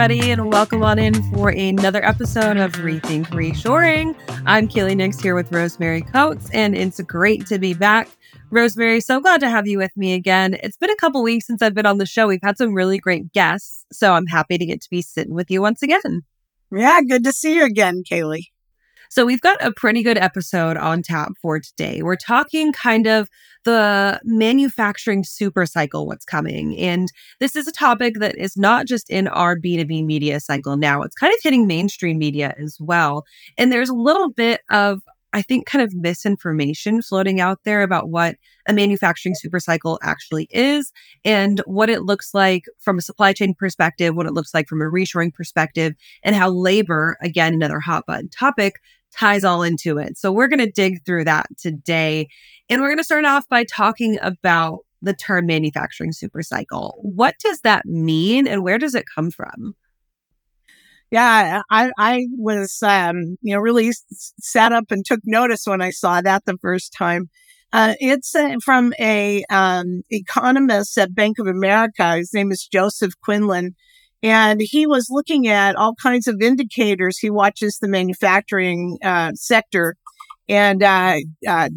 everybody, 0.00 0.30
and 0.30 0.50
welcome 0.50 0.82
on 0.82 0.98
in 0.98 1.14
for 1.32 1.50
another 1.50 2.04
episode 2.04 2.56
of 2.56 2.72
Rethink 2.72 3.26
Reshoring. 3.28 4.14
I'm 4.46 4.68
Kaylee 4.68 4.96
Nix 4.96 5.20
here 5.20 5.34
with 5.34 5.52
Rosemary 5.52 6.00
Coates, 6.00 6.48
and 6.54 6.74
it's 6.76 7.00
great 7.00 7.46
to 7.48 7.58
be 7.58 7.74
back. 7.74 8.08
Rosemary, 8.52 9.00
so 9.00 9.20
glad 9.20 9.40
to 9.40 9.48
have 9.48 9.68
you 9.68 9.78
with 9.78 9.96
me 9.96 10.12
again. 10.12 10.58
It's 10.62 10.76
been 10.76 10.90
a 10.90 10.96
couple 10.96 11.22
weeks 11.22 11.46
since 11.46 11.62
I've 11.62 11.74
been 11.74 11.86
on 11.86 11.98
the 11.98 12.06
show. 12.06 12.26
We've 12.26 12.42
had 12.42 12.58
some 12.58 12.74
really 12.74 12.98
great 12.98 13.32
guests, 13.32 13.84
so 13.92 14.12
I'm 14.14 14.26
happy 14.26 14.58
to 14.58 14.66
get 14.66 14.80
to 14.82 14.90
be 14.90 15.02
sitting 15.02 15.34
with 15.34 15.52
you 15.52 15.62
once 15.62 15.82
again. 15.82 16.22
Yeah, 16.72 17.00
good 17.08 17.22
to 17.24 17.32
see 17.32 17.54
you 17.54 17.64
again, 17.64 18.02
Kaylee. 18.02 18.46
So 19.08 19.24
we've 19.24 19.40
got 19.40 19.64
a 19.64 19.72
pretty 19.72 20.02
good 20.02 20.18
episode 20.18 20.76
on 20.76 21.02
tap 21.02 21.32
for 21.40 21.60
today. 21.60 22.02
We're 22.02 22.16
talking 22.16 22.72
kind 22.72 23.06
of 23.06 23.28
the 23.64 24.20
manufacturing 24.24 25.24
super 25.24 25.66
cycle, 25.66 26.06
what's 26.06 26.24
coming. 26.24 26.76
And 26.78 27.08
this 27.40 27.56
is 27.56 27.68
a 27.68 27.72
topic 27.72 28.14
that 28.20 28.36
is 28.36 28.56
not 28.56 28.86
just 28.86 29.10
in 29.10 29.28
our 29.28 29.56
B2B 29.56 30.04
media 30.04 30.40
cycle 30.40 30.76
now, 30.76 31.02
it's 31.02 31.16
kind 31.16 31.32
of 31.32 31.40
hitting 31.42 31.66
mainstream 31.66 32.18
media 32.18 32.54
as 32.58 32.78
well. 32.80 33.24
And 33.58 33.72
there's 33.72 33.90
a 33.90 33.94
little 33.94 34.30
bit 34.30 34.60
of 34.70 35.02
I 35.32 35.42
think 35.42 35.66
kind 35.66 35.82
of 35.82 35.94
misinformation 35.94 37.02
floating 37.02 37.40
out 37.40 37.60
there 37.64 37.82
about 37.82 38.08
what 38.08 38.36
a 38.66 38.72
manufacturing 38.72 39.34
super 39.34 39.60
cycle 39.60 39.98
actually 40.02 40.48
is 40.50 40.92
and 41.24 41.60
what 41.66 41.88
it 41.88 42.02
looks 42.02 42.34
like 42.34 42.64
from 42.78 42.98
a 42.98 43.02
supply 43.02 43.32
chain 43.32 43.54
perspective, 43.54 44.16
what 44.16 44.26
it 44.26 44.32
looks 44.32 44.52
like 44.52 44.66
from 44.68 44.80
a 44.80 44.90
reshoring 44.90 45.32
perspective, 45.32 45.94
and 46.22 46.34
how 46.34 46.50
labor, 46.50 47.16
again, 47.22 47.54
another 47.54 47.80
hot 47.80 48.06
button 48.06 48.28
topic, 48.28 48.74
ties 49.12 49.44
all 49.44 49.62
into 49.62 49.98
it. 49.98 50.16
So 50.18 50.32
we're 50.32 50.48
going 50.48 50.60
to 50.60 50.70
dig 50.70 51.04
through 51.04 51.24
that 51.24 51.46
today. 51.58 52.28
And 52.68 52.80
we're 52.80 52.88
going 52.88 52.98
to 52.98 53.04
start 53.04 53.24
off 53.24 53.48
by 53.48 53.64
talking 53.64 54.18
about 54.22 54.80
the 55.02 55.14
term 55.14 55.46
manufacturing 55.46 56.12
super 56.12 56.42
cycle. 56.42 56.98
What 57.02 57.34
does 57.42 57.60
that 57.62 57.86
mean 57.86 58.46
and 58.46 58.62
where 58.62 58.78
does 58.78 58.94
it 58.94 59.06
come 59.12 59.30
from? 59.30 59.74
Yeah, 61.10 61.62
I, 61.70 61.90
I 61.98 62.26
was, 62.38 62.78
um, 62.82 63.36
you 63.42 63.54
know, 63.54 63.60
really 63.60 63.90
sat 64.40 64.72
up 64.72 64.84
and 64.90 65.04
took 65.04 65.20
notice 65.24 65.62
when 65.66 65.82
I 65.82 65.90
saw 65.90 66.20
that 66.20 66.44
the 66.44 66.56
first 66.58 66.92
time. 66.96 67.28
Uh, 67.72 67.94
it's 68.00 68.34
uh, 68.34 68.56
from 68.64 68.92
a 69.00 69.44
um, 69.50 70.02
economist 70.10 70.96
at 70.98 71.14
Bank 71.14 71.38
of 71.38 71.46
America. 71.46 72.16
His 72.16 72.32
name 72.32 72.50
is 72.52 72.66
Joseph 72.66 73.14
Quinlan. 73.24 73.74
And 74.22 74.60
he 74.62 74.86
was 74.86 75.06
looking 75.10 75.48
at 75.48 75.76
all 75.76 75.94
kinds 76.00 76.26
of 76.26 76.42
indicators. 76.42 77.18
He 77.18 77.30
watches 77.30 77.78
the 77.80 77.88
manufacturing 77.88 78.98
uh, 79.02 79.32
sector 79.34 79.96
and 80.48 80.82
uh, 80.82 81.16
uh, 81.48 81.70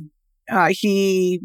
uh, 0.52 0.70
he 0.72 1.42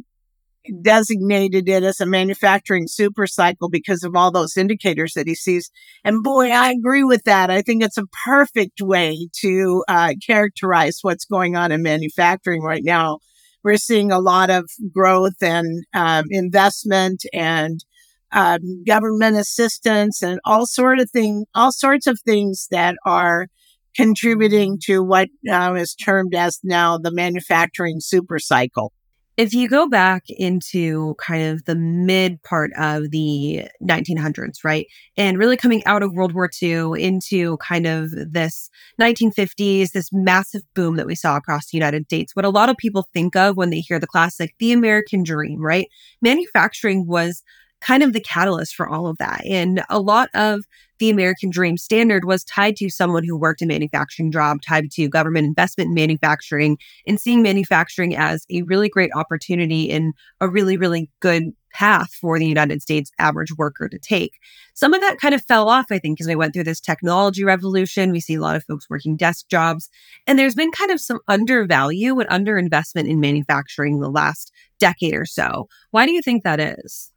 designated 0.82 1.68
it 1.68 1.82
as 1.82 2.00
a 2.00 2.06
manufacturing 2.06 2.86
super 2.86 3.26
cycle 3.26 3.68
because 3.68 4.02
of 4.02 4.14
all 4.14 4.30
those 4.30 4.56
indicators 4.56 5.12
that 5.14 5.26
he 5.26 5.34
sees. 5.34 5.70
And 6.04 6.22
boy, 6.22 6.50
I 6.50 6.70
agree 6.70 7.04
with 7.04 7.24
that. 7.24 7.50
I 7.50 7.62
think 7.62 7.82
it's 7.82 7.98
a 7.98 8.06
perfect 8.24 8.80
way 8.80 9.28
to 9.40 9.84
uh, 9.88 10.14
characterize 10.26 10.98
what's 11.02 11.24
going 11.24 11.56
on 11.56 11.72
in 11.72 11.82
manufacturing 11.82 12.62
right 12.62 12.84
now. 12.84 13.18
We're 13.64 13.76
seeing 13.76 14.12
a 14.12 14.20
lot 14.20 14.50
of 14.50 14.70
growth 14.92 15.42
and 15.42 15.84
um, 15.92 16.24
investment 16.30 17.24
and 17.32 17.84
um, 18.32 18.84
government 18.86 19.36
assistance 19.36 20.22
and 20.22 20.38
all 20.44 20.66
sort 20.66 21.00
of 21.00 21.10
thing, 21.10 21.46
all 21.54 21.72
sorts 21.72 22.06
of 22.06 22.20
things 22.20 22.68
that 22.70 22.96
are 23.04 23.48
contributing 23.96 24.78
to 24.84 25.02
what 25.02 25.28
uh, 25.50 25.74
is 25.74 25.94
termed 25.94 26.34
as 26.34 26.60
now 26.62 26.98
the 26.98 27.12
manufacturing 27.12 27.96
super 28.00 28.38
cycle. 28.38 28.92
If 29.38 29.54
you 29.54 29.68
go 29.68 29.88
back 29.88 30.24
into 30.30 31.14
kind 31.14 31.44
of 31.44 31.64
the 31.64 31.76
mid 31.76 32.42
part 32.42 32.72
of 32.76 33.12
the 33.12 33.68
1900s, 33.80 34.64
right? 34.64 34.88
And 35.16 35.38
really 35.38 35.56
coming 35.56 35.80
out 35.86 36.02
of 36.02 36.12
World 36.12 36.34
War 36.34 36.50
II 36.60 37.00
into 37.00 37.56
kind 37.58 37.86
of 37.86 38.10
this 38.10 38.68
1950s, 39.00 39.92
this 39.92 40.10
massive 40.12 40.62
boom 40.74 40.96
that 40.96 41.06
we 41.06 41.14
saw 41.14 41.36
across 41.36 41.70
the 41.70 41.78
United 41.78 42.06
States, 42.06 42.34
what 42.34 42.44
a 42.44 42.50
lot 42.50 42.68
of 42.68 42.76
people 42.78 43.06
think 43.14 43.36
of 43.36 43.56
when 43.56 43.70
they 43.70 43.78
hear 43.78 44.00
the 44.00 44.08
classic, 44.08 44.56
the 44.58 44.72
American 44.72 45.22
dream, 45.22 45.62
right? 45.64 45.86
Manufacturing 46.20 47.06
was 47.06 47.44
kind 47.80 48.02
of 48.02 48.12
the 48.12 48.20
catalyst 48.20 48.74
for 48.74 48.88
all 48.88 49.06
of 49.06 49.18
that. 49.18 49.44
And 49.46 49.82
a 49.88 50.00
lot 50.00 50.28
of 50.34 50.64
the 50.98 51.10
American 51.10 51.50
Dream 51.50 51.76
standard 51.76 52.24
was 52.24 52.44
tied 52.44 52.76
to 52.76 52.90
someone 52.90 53.24
who 53.24 53.36
worked 53.36 53.62
a 53.62 53.66
manufacturing 53.66 54.32
job, 54.32 54.58
tied 54.66 54.90
to 54.92 55.08
government 55.08 55.46
investment 55.46 55.88
in 55.88 55.94
manufacturing, 55.94 56.76
and 57.06 57.20
seeing 57.20 57.42
manufacturing 57.42 58.16
as 58.16 58.44
a 58.50 58.62
really 58.62 58.88
great 58.88 59.10
opportunity 59.14 59.90
and 59.90 60.12
a 60.40 60.48
really, 60.48 60.76
really 60.76 61.08
good 61.20 61.52
path 61.72 62.12
for 62.12 62.38
the 62.38 62.46
United 62.46 62.82
States 62.82 63.10
average 63.18 63.52
worker 63.56 63.88
to 63.88 63.98
take. 63.98 64.32
Some 64.74 64.94
of 64.94 65.00
that 65.00 65.20
kind 65.20 65.34
of 65.34 65.44
fell 65.44 65.68
off, 65.68 65.86
I 65.90 65.98
think, 65.98 66.20
as 66.20 66.26
we 66.26 66.34
went 66.34 66.54
through 66.54 66.64
this 66.64 66.80
technology 66.80 67.44
revolution. 67.44 68.10
We 68.10 68.20
see 68.20 68.34
a 68.34 68.40
lot 68.40 68.56
of 68.56 68.64
folks 68.64 68.90
working 68.90 69.16
desk 69.16 69.46
jobs, 69.48 69.88
and 70.26 70.38
there's 70.38 70.54
been 70.54 70.72
kind 70.72 70.90
of 70.90 71.00
some 71.00 71.20
undervalue 71.28 72.18
and 72.18 72.28
underinvestment 72.30 73.08
in 73.08 73.20
manufacturing 73.20 74.00
the 74.00 74.10
last 74.10 74.50
decade 74.80 75.14
or 75.14 75.26
so. 75.26 75.68
Why 75.90 76.06
do 76.06 76.12
you 76.12 76.22
think 76.22 76.42
that 76.42 76.58
is? 76.58 77.12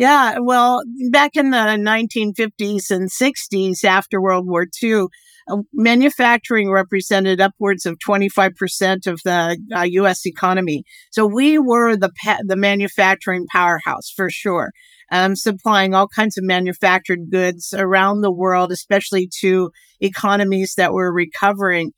Yeah, 0.00 0.38
well, 0.38 0.82
back 1.10 1.36
in 1.36 1.50
the 1.50 1.76
1950s 1.76 2.90
and 2.90 3.10
60s 3.10 3.84
after 3.84 4.18
World 4.18 4.46
War 4.46 4.66
II, 4.82 5.08
uh, 5.46 5.58
manufacturing 5.74 6.70
represented 6.70 7.38
upwards 7.38 7.84
of 7.84 7.98
25% 7.98 9.06
of 9.06 9.20
the 9.26 9.58
uh, 9.76 9.82
US 9.82 10.24
economy. 10.24 10.84
So 11.10 11.26
we 11.26 11.58
were 11.58 11.96
the 11.96 12.10
pa- 12.24 12.38
the 12.46 12.56
manufacturing 12.56 13.46
powerhouse 13.52 14.10
for 14.10 14.30
sure. 14.30 14.72
Um, 15.12 15.36
supplying 15.36 15.92
all 15.92 16.08
kinds 16.08 16.38
of 16.38 16.44
manufactured 16.44 17.30
goods 17.30 17.74
around 17.76 18.22
the 18.22 18.32
world, 18.32 18.72
especially 18.72 19.28
to 19.40 19.70
economies 20.00 20.76
that 20.78 20.94
were 20.94 21.12
recovering. 21.12 21.92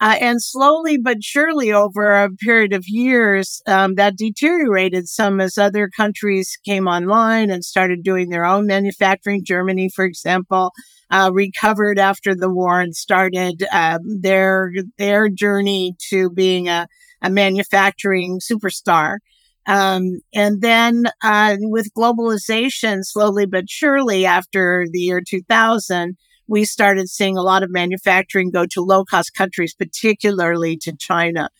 Uh, 0.00 0.16
and 0.20 0.40
slowly 0.40 0.96
but 0.96 1.24
surely 1.24 1.72
over 1.72 2.12
a 2.12 2.30
period 2.30 2.72
of 2.72 2.84
years, 2.86 3.60
um, 3.66 3.96
that 3.96 4.16
deteriorated 4.16 5.08
some 5.08 5.40
as 5.40 5.58
other 5.58 5.88
countries 5.88 6.56
came 6.64 6.86
online 6.86 7.50
and 7.50 7.64
started 7.64 8.04
doing 8.04 8.28
their 8.28 8.44
own 8.44 8.66
manufacturing. 8.66 9.44
Germany, 9.44 9.88
for 9.88 10.04
example, 10.04 10.70
uh, 11.10 11.30
recovered 11.32 11.98
after 11.98 12.34
the 12.34 12.48
war 12.48 12.80
and 12.80 12.94
started 12.94 13.64
um, 13.72 13.98
their 14.20 14.70
their 14.98 15.28
journey 15.28 15.96
to 16.10 16.30
being 16.30 16.68
a, 16.68 16.86
a 17.22 17.30
manufacturing 17.30 18.38
superstar. 18.38 19.16
Um, 19.66 20.20
and 20.34 20.62
then 20.62 21.04
uh, 21.22 21.56
with 21.60 21.92
globalization, 21.96 23.00
slowly 23.02 23.46
but 23.46 23.68
surely 23.68 24.24
after 24.24 24.86
the 24.90 25.00
year 25.00 25.20
2000, 25.26 26.16
we 26.48 26.64
started 26.64 27.08
seeing 27.08 27.36
a 27.36 27.42
lot 27.42 27.62
of 27.62 27.70
manufacturing 27.70 28.50
go 28.50 28.66
to 28.66 28.80
low 28.80 29.04
cost 29.04 29.34
countries, 29.34 29.74
particularly 29.74 30.76
to 30.78 30.96
China. 30.96 31.50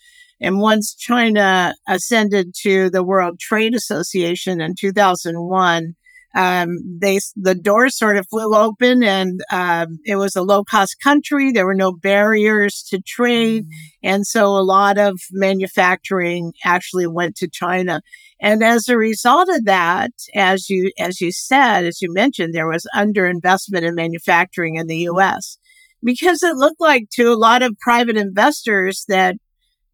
And 0.41 0.61
once 0.61 0.95
China 0.95 1.75
ascended 1.87 2.55
to 2.63 2.91
the 2.91 3.05
World 3.05 3.39
Trade 3.39 3.75
Association 3.75 4.61
in 4.61 4.75
2001, 4.79 5.95
um, 6.35 6.79
they 7.01 7.21
the 7.37 7.55
doors 7.55 7.97
sort 7.97 8.17
of 8.17 8.27
flew 8.29 8.55
open, 8.55 9.03
and 9.03 9.41
um, 9.51 9.99
it 10.05 10.17
was 10.17 10.37
a 10.37 10.43
low 10.43 10.63
cost 10.63 10.97
country. 11.03 11.51
There 11.51 11.67
were 11.67 11.75
no 11.75 11.93
barriers 11.93 12.83
to 12.91 13.01
trade, 13.01 13.65
mm-hmm. 13.65 14.09
and 14.09 14.27
so 14.27 14.49
a 14.57 14.61
lot 14.61 14.99
of 14.99 15.19
manufacturing 15.33 16.53
actually 16.65 17.07
went 17.07 17.37
to 17.37 17.49
China. 17.49 18.03
And 18.41 18.63
as 18.63 18.89
a 18.89 18.97
result 18.97 19.49
of 19.49 19.65
that, 19.65 20.13
as 20.35 20.71
you, 20.71 20.93
as 20.99 21.21
you 21.21 21.33
said, 21.33 21.85
as 21.85 22.01
you 22.01 22.13
mentioned, 22.13 22.55
there 22.55 22.69
was 22.69 22.87
underinvestment 22.95 23.83
in 23.83 23.95
manufacturing 23.97 24.77
in 24.77 24.87
the 24.87 24.99
U.S. 24.99 25.59
because 26.05 26.43
it 26.43 26.57
looked 26.57 26.81
like 26.81 27.09
to 27.15 27.33
a 27.33 27.35
lot 27.35 27.63
of 27.63 27.77
private 27.81 28.17
investors 28.17 29.05
that 29.09 29.37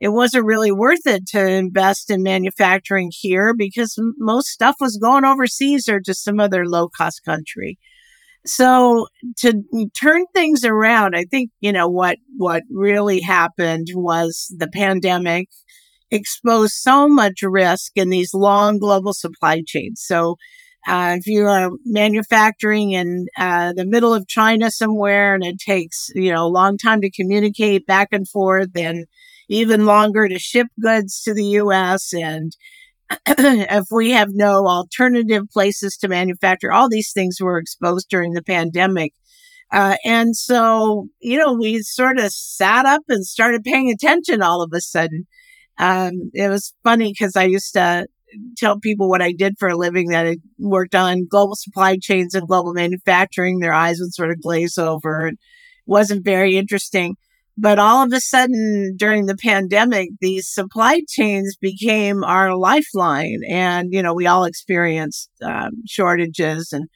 it 0.04 0.12
wasn't 0.12 0.44
really 0.44 0.70
worth 0.70 1.06
it 1.06 1.26
to 1.28 1.48
invest 1.48 2.10
in 2.10 2.22
manufacturing 2.22 3.10
here 3.10 3.54
because 3.56 3.98
most 4.18 4.48
stuff 4.48 4.76
was 4.78 4.98
going 4.98 5.24
overseas 5.24 5.88
or 5.88 5.98
to 5.98 6.12
some 6.12 6.38
other 6.38 6.66
low 6.66 6.90
cost 6.90 7.24
country. 7.24 7.78
So 8.44 9.06
to 9.38 9.62
turn 9.98 10.26
things 10.34 10.62
around, 10.62 11.16
I 11.16 11.24
think, 11.24 11.52
you 11.60 11.72
know, 11.72 11.88
what, 11.88 12.18
what 12.36 12.64
really 12.70 13.22
happened 13.22 13.86
was 13.94 14.54
the 14.54 14.68
pandemic 14.68 15.48
exposed 16.10 16.74
so 16.74 17.08
much 17.08 17.40
risk 17.40 17.92
in 17.94 18.10
these 18.10 18.34
long 18.34 18.78
global 18.78 19.14
supply 19.14 19.62
chains. 19.66 20.02
So, 20.04 20.36
uh, 20.86 21.16
if 21.18 21.26
you 21.26 21.46
are 21.46 21.70
manufacturing 21.86 22.92
in 22.92 23.28
uh, 23.38 23.72
the 23.72 23.86
middle 23.86 24.12
of 24.12 24.28
China 24.28 24.70
somewhere 24.70 25.34
and 25.34 25.42
it 25.42 25.58
takes, 25.58 26.10
you 26.14 26.30
know, 26.30 26.44
a 26.44 26.46
long 26.46 26.76
time 26.76 27.00
to 27.00 27.10
communicate 27.10 27.86
back 27.86 28.08
and 28.12 28.28
forth 28.28 28.68
and 28.76 29.06
even 29.48 29.86
longer 29.86 30.28
to 30.28 30.38
ship 30.38 30.66
goods 30.80 31.22
to 31.22 31.34
the 31.34 31.44
U.S. 31.44 32.12
and 32.12 32.52
if 33.26 33.86
we 33.90 34.12
have 34.12 34.28
no 34.32 34.66
alternative 34.66 35.44
places 35.52 35.96
to 35.98 36.08
manufacture, 36.08 36.72
all 36.72 36.88
these 36.88 37.12
things 37.12 37.38
were 37.40 37.58
exposed 37.58 38.08
during 38.08 38.32
the 38.32 38.42
pandemic. 38.42 39.12
Uh, 39.70 39.96
and 40.04 40.36
so, 40.36 41.08
you 41.20 41.38
know, 41.38 41.52
we 41.52 41.80
sort 41.80 42.18
of 42.18 42.32
sat 42.32 42.86
up 42.86 43.02
and 43.08 43.24
started 43.26 43.64
paying 43.64 43.90
attention 43.90 44.42
all 44.42 44.62
of 44.62 44.70
a 44.72 44.80
sudden. 44.80 45.26
Um, 45.78 46.30
it 46.32 46.48
was 46.48 46.72
funny 46.84 47.12
because 47.12 47.36
I 47.36 47.44
used 47.44 47.72
to 47.74 48.06
tell 48.56 48.78
people 48.78 49.08
what 49.08 49.22
I 49.22 49.32
did 49.32 49.54
for 49.58 49.68
a 49.68 49.76
living 49.76 50.08
that 50.08 50.26
I 50.26 50.36
worked 50.58 50.94
on 50.94 51.26
global 51.28 51.56
supply 51.56 51.96
chains 52.00 52.34
and 52.34 52.46
global 52.46 52.72
manufacturing. 52.72 53.58
Their 53.58 53.72
eyes 53.72 53.98
would 54.00 54.14
sort 54.14 54.30
of 54.30 54.40
glaze 54.40 54.78
over. 54.78 55.28
It 55.28 55.38
wasn't 55.86 56.24
very 56.24 56.56
interesting. 56.56 57.16
But 57.56 57.78
all 57.78 58.04
of 58.04 58.12
a 58.12 58.20
sudden 58.20 58.96
during 58.96 59.26
the 59.26 59.36
pandemic, 59.36 60.10
these 60.20 60.48
supply 60.48 61.02
chains 61.08 61.56
became 61.60 62.24
our 62.24 62.56
lifeline. 62.56 63.40
And, 63.48 63.92
you 63.92 64.02
know, 64.02 64.12
we 64.12 64.26
all 64.26 64.44
experienced 64.44 65.30
um, 65.42 65.70
shortages 65.86 66.72
and 66.72 66.88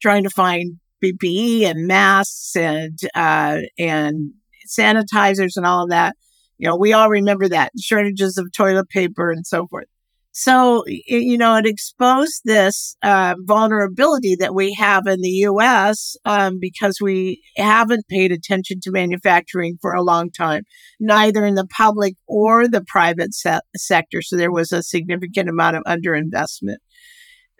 trying 0.00 0.22
to 0.22 0.30
find 0.30 0.78
PPE 1.02 1.62
and 1.62 1.86
masks 1.88 2.54
and, 2.54 2.98
uh, 3.14 3.58
and 3.78 4.32
sanitizers 4.68 5.56
and 5.56 5.66
all 5.66 5.84
of 5.84 5.90
that. 5.90 6.16
You 6.58 6.68
know, 6.68 6.76
we 6.76 6.92
all 6.92 7.10
remember 7.10 7.48
that 7.48 7.72
shortages 7.80 8.38
of 8.38 8.52
toilet 8.52 8.88
paper 8.88 9.32
and 9.32 9.44
so 9.44 9.66
forth. 9.66 9.86
So, 10.36 10.82
you 10.86 11.38
know, 11.38 11.54
it 11.54 11.64
exposed 11.64 12.40
this 12.44 12.96
uh, 13.04 13.36
vulnerability 13.38 14.34
that 14.40 14.52
we 14.52 14.74
have 14.74 15.06
in 15.06 15.20
the 15.20 15.28
U.S. 15.28 16.16
Um, 16.24 16.58
because 16.60 16.98
we 17.00 17.40
haven't 17.56 18.08
paid 18.08 18.32
attention 18.32 18.80
to 18.80 18.90
manufacturing 18.90 19.78
for 19.80 19.92
a 19.92 20.02
long 20.02 20.32
time, 20.32 20.64
neither 20.98 21.46
in 21.46 21.54
the 21.54 21.68
public 21.68 22.16
or 22.26 22.66
the 22.66 22.84
private 22.84 23.32
se- 23.32 23.60
sector. 23.76 24.22
So 24.22 24.36
there 24.36 24.50
was 24.50 24.72
a 24.72 24.82
significant 24.82 25.48
amount 25.48 25.76
of 25.76 25.84
underinvestment. 25.84 26.78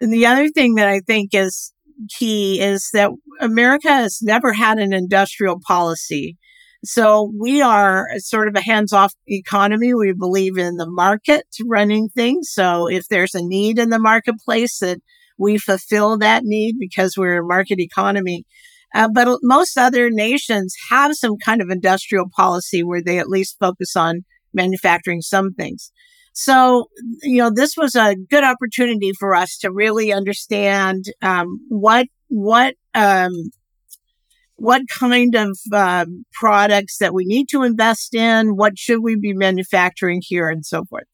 And 0.01 0.11
the 0.11 0.25
other 0.25 0.49
thing 0.49 0.75
that 0.75 0.89
I 0.89 0.99
think 0.99 1.29
is 1.33 1.71
key 2.09 2.59
is 2.59 2.89
that 2.91 3.09
America 3.39 3.87
has 3.87 4.19
never 4.21 4.51
had 4.51 4.79
an 4.79 4.91
industrial 4.91 5.61
policy. 5.65 6.37
So 6.85 7.31
we 7.37 7.61
are 7.61 8.07
sort 8.17 8.47
of 8.47 8.55
a 8.55 8.61
hands 8.61 8.93
off 8.93 9.13
economy. 9.27 9.93
We 9.93 10.13
believe 10.13 10.57
in 10.57 10.77
the 10.77 10.89
market 10.89 11.45
running 11.65 12.09
things. 12.09 12.49
So 12.51 12.87
if 12.87 13.07
there's 13.07 13.35
a 13.35 13.41
need 13.41 13.79
in 13.79 13.89
the 13.89 13.99
marketplace 13.99 14.79
that 14.79 14.99
we 15.37 15.57
fulfill 15.57 16.17
that 16.19 16.43
need 16.43 16.75
because 16.79 17.17
we're 17.17 17.41
a 17.41 17.45
market 17.45 17.79
economy. 17.79 18.45
Uh, 18.93 19.09
but 19.13 19.39
most 19.43 19.77
other 19.77 20.09
nations 20.09 20.73
have 20.89 21.15
some 21.15 21.37
kind 21.37 21.61
of 21.61 21.69
industrial 21.69 22.27
policy 22.33 22.83
where 22.83 23.01
they 23.03 23.19
at 23.19 23.27
least 23.27 23.57
focus 23.59 23.95
on 23.95 24.23
manufacturing 24.53 25.21
some 25.21 25.53
things. 25.53 25.91
So, 26.31 26.89
you 27.21 27.37
know, 27.37 27.49
this 27.53 27.75
was 27.77 27.95
a 27.95 28.15
good 28.15 28.43
opportunity 28.43 29.13
for 29.17 29.35
us 29.35 29.57
to 29.59 29.71
really 29.71 30.11
understand 30.11 31.05
um, 31.21 31.59
what 31.69 32.07
what 32.27 32.75
um, 32.93 33.31
what 34.57 34.81
kind 34.99 35.35
of 35.35 35.57
uh, 35.73 36.05
products 36.33 36.97
that 36.99 37.13
we 37.13 37.25
need 37.25 37.47
to 37.49 37.63
invest 37.63 38.15
in, 38.15 38.55
what 38.55 38.77
should 38.77 38.99
we 39.01 39.15
be 39.15 39.33
manufacturing 39.33 40.21
here, 40.23 40.49
and 40.49 40.65
so 40.65 40.85
forth. 40.85 41.05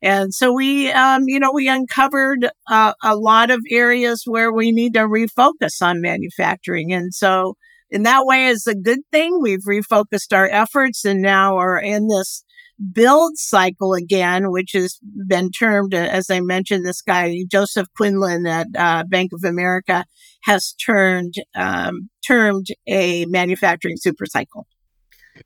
And 0.00 0.32
so 0.32 0.52
we, 0.52 0.90
um, 0.92 1.24
you 1.26 1.40
know, 1.40 1.52
we 1.52 1.68
uncovered 1.68 2.48
uh, 2.70 2.92
a 3.02 3.16
lot 3.16 3.50
of 3.50 3.60
areas 3.70 4.22
where 4.26 4.52
we 4.52 4.70
need 4.70 4.94
to 4.94 5.00
refocus 5.00 5.82
on 5.82 6.00
manufacturing. 6.00 6.92
And 6.92 7.12
so 7.12 7.56
in 7.90 8.04
that 8.04 8.24
way 8.24 8.46
is 8.46 8.66
a 8.66 8.76
good 8.76 9.00
thing. 9.10 9.40
We've 9.42 9.64
refocused 9.68 10.32
our 10.32 10.48
efforts 10.48 11.04
and 11.04 11.20
now 11.20 11.56
are 11.56 11.78
in 11.78 12.06
this 12.06 12.44
build 12.92 13.32
cycle 13.36 13.94
again, 13.94 14.52
which 14.52 14.70
has 14.74 15.00
been 15.26 15.50
termed, 15.50 15.94
uh, 15.94 15.98
as 15.98 16.30
I 16.30 16.40
mentioned, 16.40 16.86
this 16.86 17.02
guy, 17.02 17.34
Joseph 17.50 17.88
Quinlan 17.96 18.46
at 18.46 18.68
uh, 18.76 19.02
Bank 19.08 19.32
of 19.32 19.42
America 19.42 20.04
has 20.42 20.72
turned, 20.74 21.34
um, 21.54 22.08
termed 22.26 22.66
a 22.86 23.26
manufacturing 23.26 23.96
super 23.96 24.26
cycle. 24.26 24.66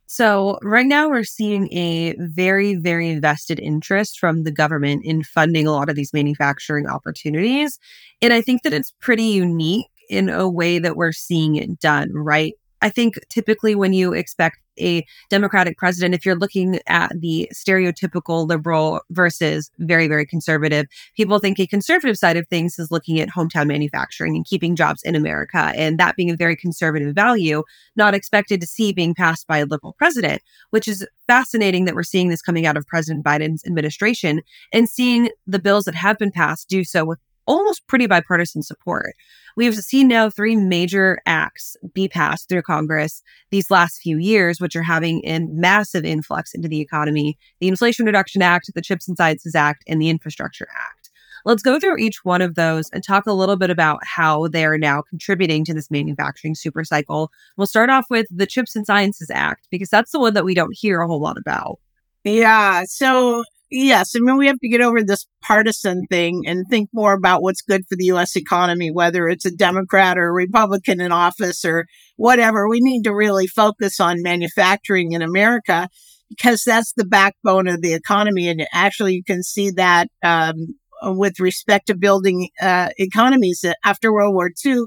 So, 0.07 0.59
right 0.63 0.87
now, 0.87 1.09
we're 1.09 1.25
seeing 1.25 1.73
a 1.73 2.15
very, 2.19 2.77
very 2.77 3.19
vested 3.19 3.61
interest 3.61 4.19
from 4.19 4.45
the 4.45 4.53
government 4.53 5.05
in 5.05 5.23
funding 5.23 5.67
a 5.67 5.73
lot 5.73 5.89
of 5.91 5.97
these 5.97 6.13
manufacturing 6.13 6.87
opportunities. 6.87 7.79
And 8.23 8.33
I 8.33 8.41
think 8.41 8.63
that 8.63 8.73
it's 8.73 8.93
pretty 9.01 9.25
unique 9.25 9.87
in 10.09 10.29
a 10.29 10.49
way 10.49 10.79
that 10.79 10.97
we're 10.97 11.13
seeing 11.13 11.57
it 11.57 11.79
done, 11.79 12.11
right? 12.15 12.55
I 12.83 12.91
think 12.91 13.15
typically 13.31 13.75
when 13.75 13.93
you 13.93 14.13
expect 14.13 14.59
a 14.81 15.05
Democratic 15.31 15.77
president, 15.77 16.15
if 16.15 16.27
you're 16.27 16.35
looking 16.35 16.81
at 16.87 17.13
the 17.21 17.49
stereotypical 17.55 18.47
liberal 18.47 19.01
versus 19.11 19.71
very, 19.79 20.09
very 20.09 20.27
conservative, 20.27 20.87
people 21.17 21.39
think 21.39 21.61
a 21.61 21.67
conservative 21.67 22.17
side 22.17 22.37
of 22.37 22.49
things 22.49 22.79
is 22.79 22.91
looking 22.91 23.21
at 23.21 23.29
hometown 23.29 23.67
manufacturing 23.67 24.35
and 24.35 24.47
keeping 24.47 24.75
jobs 24.75 25.03
in 25.03 25.15
America, 25.15 25.73
and 25.77 25.99
that 25.99 26.17
being 26.17 26.31
a 26.31 26.37
very 26.37 26.57
conservative 26.57 27.15
value, 27.15 27.63
not 27.97 28.15
expected 28.15 28.61
to 28.61 28.67
see 28.67 28.93
being 28.93 29.15
passed 29.15 29.47
by 29.47 29.59
a 29.59 29.67
liberal 29.67 29.95
president, 29.99 30.43
which 30.71 30.89
is 30.89 31.07
fascinating 31.27 31.85
that 31.85 31.95
we're 31.95 32.03
seeing 32.03 32.29
this 32.29 32.43
coming 32.43 32.67
out 32.67 32.77
of 32.77 32.87
President 32.87 33.25
Biden's 33.25 33.65
administration 33.67 34.43
and 34.73 34.89
seeing 34.89 35.31
the 35.47 35.59
bills 35.59 35.85
that 35.85 35.95
have 35.95 36.19
been 36.19 36.33
passed 36.33 36.69
do 36.69 36.83
so 36.83 37.05
with 37.05 37.19
almost 37.47 37.87
pretty 37.87 38.07
bipartisan 38.07 38.63
support. 38.63 39.15
We've 39.57 39.75
seen 39.77 40.09
now 40.09 40.31
three 40.31 40.57
major 40.57 41.21
acts 41.27 41.77
be 41.93 42.09
passed 42.09 42.49
through 42.49 42.63
Congress 42.63 43.23
these 43.51 43.71
last 43.71 44.01
few 44.01 44.19
years, 44.19 44.61
which 44.61 44.77
are 44.77 44.83
having 44.83 45.21
a 45.25 45.41
massive 45.41 46.05
influx 46.05 46.55
into 46.55 46.69
the 46.69 46.81
economy 46.81 47.39
the 47.61 47.69
Inflation 47.69 48.07
Reduction 48.07 48.43
Act, 48.43 48.71
the 48.75 48.83
Chips 48.83 49.07
and 49.09 49.17
Sciences 49.17 49.55
Act, 49.55 49.85
and 49.87 50.01
the 50.01 50.09
Infrastructure 50.09 50.69
Act. 50.75 51.11
Let's 51.45 51.63
go 51.63 51.81
through 51.81 51.99
each 51.99 52.25
one 52.25 52.41
of 52.41 52.55
those 52.55 52.89
and 52.91 53.03
talk 53.03 53.27
a 53.27 53.33
little 53.33 53.57
bit 53.57 53.71
about 53.71 54.01
how 54.05 54.47
they're 54.49 54.79
now 54.79 55.03
contributing 55.03 55.65
to 55.65 55.75
this 55.75 55.91
manufacturing 55.91 56.55
supercycle. 56.55 57.29
We'll 57.57 57.67
start 57.67 57.91
off 57.91 58.07
with 58.09 58.27
the 58.31 58.47
Chips 58.47 58.77
and 58.77 58.87
Sciences 58.87 59.31
Act 59.31 59.67
because 59.71 59.89
that's 59.89 60.13
the 60.13 60.21
one 60.21 60.35
that 60.35 60.45
we 60.45 60.55
don't 60.55 60.77
hear 60.77 61.01
a 61.01 61.09
whole 61.09 61.21
lot 61.21 61.37
about. 61.37 61.79
Yeah. 62.25 62.85
So 62.87 63.43
yes, 63.73 64.13
I 64.15 64.21
mean, 64.21 64.37
we 64.37 64.47
have 64.47 64.59
to 64.61 64.69
get 64.69 64.81
over 64.81 65.03
this 65.03 65.27
partisan 65.43 66.07
thing 66.11 66.43
and 66.47 66.67
think 66.69 66.91
more 66.93 67.15
about 67.15 67.43
what's 67.43 67.63
good 67.63 67.83
for 67.89 67.97
the 67.97 68.05
U.S. 68.07 68.37
economy, 68.37 68.91
whether 68.91 69.29
it's 69.29 69.47
a 69.47 69.51
Democrat 69.51 70.19
or 70.19 70.29
a 70.29 70.33
Republican 70.33 71.01
in 71.01 71.11
office 71.11 71.65
or 71.65 71.87
whatever. 72.17 72.69
We 72.69 72.81
need 72.81 73.03
to 73.05 73.15
really 73.15 73.47
focus 73.47 73.99
on 73.99 74.23
manufacturing 74.23 75.13
in 75.13 75.23
America 75.23 75.89
because 76.29 76.63
that's 76.65 76.93
the 76.93 77.05
backbone 77.05 77.67
of 77.67 77.83
the 77.83 77.95
economy. 77.95 78.49
And 78.49 78.67
actually, 78.73 79.15
you 79.15 79.25
can 79.25 79.43
see 79.43 79.71
that 79.71 80.09
um, 80.23 80.77
with 81.03 81.41
respect 81.41 81.87
to 81.89 81.97
building 81.97 82.49
uh, 82.61 82.91
economies 82.99 83.65
after 83.85 84.13
World 84.13 84.35
War 84.35 84.51
II. 84.65 84.85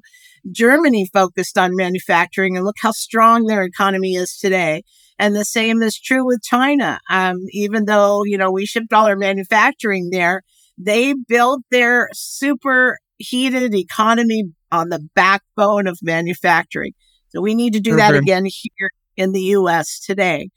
Germany 0.51 1.07
focused 1.11 1.57
on 1.57 1.75
manufacturing 1.75 2.55
and 2.55 2.65
look 2.65 2.75
how 2.79 2.91
strong 2.91 3.45
their 3.45 3.63
economy 3.63 4.13
is 4.13 4.37
today. 4.37 4.83
And 5.17 5.35
the 5.35 5.45
same 5.45 5.81
is 5.81 5.99
true 5.99 6.25
with 6.25 6.41
China. 6.43 6.99
Um, 7.09 7.37
even 7.51 7.85
though, 7.85 8.23
you 8.23 8.37
know, 8.37 8.51
we 8.51 8.65
shipped 8.65 8.93
all 8.93 9.07
our 9.07 9.15
manufacturing 9.15 10.09
there, 10.11 10.41
they 10.77 11.13
built 11.13 11.61
their 11.71 12.09
super 12.13 12.99
heated 13.17 13.73
economy 13.73 14.43
on 14.71 14.89
the 14.89 15.07
backbone 15.15 15.87
of 15.87 15.97
manufacturing. 16.01 16.93
So 17.29 17.41
we 17.41 17.55
need 17.55 17.73
to 17.73 17.79
do 17.79 17.95
that 17.95 18.13
again 18.13 18.45
here 18.45 18.91
in 19.15 19.31
the 19.31 19.41
US 19.41 19.99
today. 19.99 20.49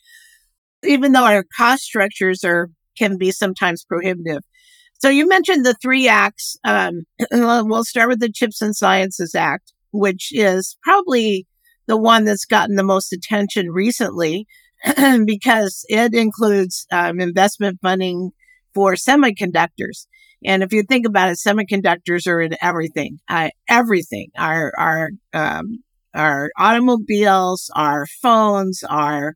Even 0.84 1.12
though 1.12 1.24
our 1.24 1.44
cost 1.56 1.82
structures 1.82 2.44
are, 2.44 2.68
can 2.96 3.16
be 3.16 3.30
sometimes 3.30 3.84
prohibitive. 3.84 4.42
So 5.00 5.08
you 5.08 5.28
mentioned 5.28 5.64
the 5.64 5.76
three 5.80 6.08
acts. 6.08 6.56
Um, 6.64 7.02
we'll 7.32 7.84
start 7.84 8.08
with 8.08 8.20
the 8.20 8.30
Chips 8.30 8.60
and 8.60 8.74
Sciences 8.74 9.34
Act, 9.34 9.72
which 9.92 10.30
is 10.32 10.76
probably 10.82 11.46
the 11.88 11.96
one 11.96 12.24
that's 12.24 12.44
gotten 12.44 12.76
the 12.76 12.84
most 12.84 13.12
attention 13.12 13.70
recently 13.70 14.46
because 15.24 15.84
it 15.88 16.14
includes 16.14 16.86
um, 16.92 17.18
investment 17.18 17.80
funding 17.82 18.30
for 18.74 18.94
semiconductors. 18.94 20.06
And 20.44 20.62
if 20.62 20.72
you 20.72 20.84
think 20.84 21.04
about 21.04 21.30
it, 21.30 21.38
semiconductors 21.44 22.28
are 22.28 22.40
in 22.40 22.56
everything, 22.62 23.18
uh, 23.28 23.50
everything, 23.68 24.28
our, 24.36 24.72
our, 24.78 25.10
um, 25.32 25.82
our 26.14 26.50
automobiles, 26.56 27.70
our 27.74 28.06
phones, 28.22 28.84
our 28.88 29.34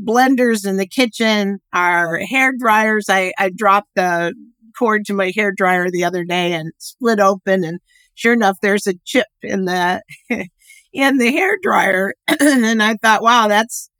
blenders 0.00 0.66
in 0.66 0.76
the 0.78 0.86
kitchen, 0.86 1.58
our 1.72 2.18
hair 2.18 2.52
dryers. 2.56 3.06
I, 3.10 3.32
I 3.38 3.50
dropped 3.54 3.90
the 3.94 4.32
cord 4.78 5.04
to 5.06 5.14
my 5.14 5.32
hair 5.34 5.52
dryer 5.54 5.90
the 5.90 6.04
other 6.04 6.24
day 6.24 6.52
and 6.52 6.72
split 6.78 7.18
open 7.20 7.64
and 7.64 7.80
sure 8.18 8.32
enough, 8.32 8.58
there's 8.60 8.86
a 8.86 8.94
chip 9.04 9.26
in 9.42 9.64
the 9.64 10.02
in 10.92 11.18
the 11.18 11.30
hair 11.30 11.56
dryer. 11.62 12.14
and 12.40 12.82
I 12.82 12.94
thought, 12.94 13.22
wow, 13.22 13.48
that's 13.48 13.90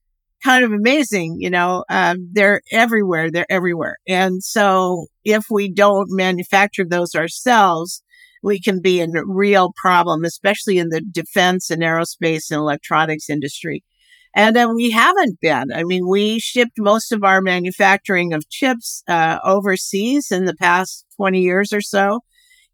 kind 0.43 0.65
of 0.65 0.73
amazing. 0.73 1.37
You 1.41 1.51
know, 1.51 1.85
um, 1.89 2.29
they're 2.33 2.63
everywhere. 2.73 3.31
They're 3.31 3.51
everywhere. 3.51 3.97
And 4.07 4.43
so 4.43 5.07
if 5.25 5.47
we 5.51 5.73
don't 5.73 6.09
manufacture 6.11 6.85
those 6.85 7.15
ourselves, 7.15 8.03
we 8.43 8.61
can 8.61 8.81
be 8.81 9.01
in 9.01 9.17
a 9.17 9.25
real 9.27 9.73
problem, 9.77 10.25
especially 10.25 10.79
in 10.79 10.91
the 10.91 11.01
defense 11.01 11.71
and 11.71 11.83
aerospace 11.83 12.51
and 12.51 12.59
electronics 12.59 13.29
industry. 13.29 13.83
And 14.35 14.57
uh, 14.57 14.71
we 14.75 14.91
haven't 14.91 15.41
been. 15.41 15.73
I 15.73 15.85
mean, 15.85 16.07
we 16.09 16.39
shipped 16.39 16.79
most 16.79 17.13
of 17.13 17.25
our 17.25 17.41
manufacturing 17.41 18.33
of 18.33 18.49
chips 18.49 19.03
uh, 19.09 19.39
overseas 19.43 20.31
in 20.31 20.45
the 20.45 20.55
past 20.55 21.07
20 21.17 21.41
years 21.41 21.73
or 21.73 21.81
so, 21.81 22.21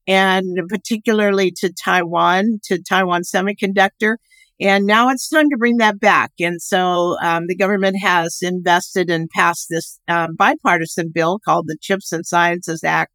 and 0.06 0.58
particularly 0.68 1.50
to 1.58 1.72
Taiwan, 1.72 2.60
to 2.64 2.82
Taiwan 2.82 3.22
Semiconductor. 3.22 4.16
And 4.60 4.86
now 4.86 5.08
it's 5.08 5.28
time 5.28 5.50
to 5.50 5.56
bring 5.56 5.78
that 5.78 5.98
back. 5.98 6.32
And 6.38 6.62
so 6.62 7.16
um, 7.20 7.46
the 7.48 7.56
government 7.56 7.96
has 8.00 8.38
invested 8.40 9.10
and 9.10 9.28
passed 9.30 9.66
this 9.68 9.98
um, 10.06 10.36
bipartisan 10.36 11.10
bill 11.12 11.40
called 11.44 11.66
the 11.66 11.76
Chips 11.80 12.12
and 12.12 12.24
Sciences 12.24 12.84
Act 12.84 13.12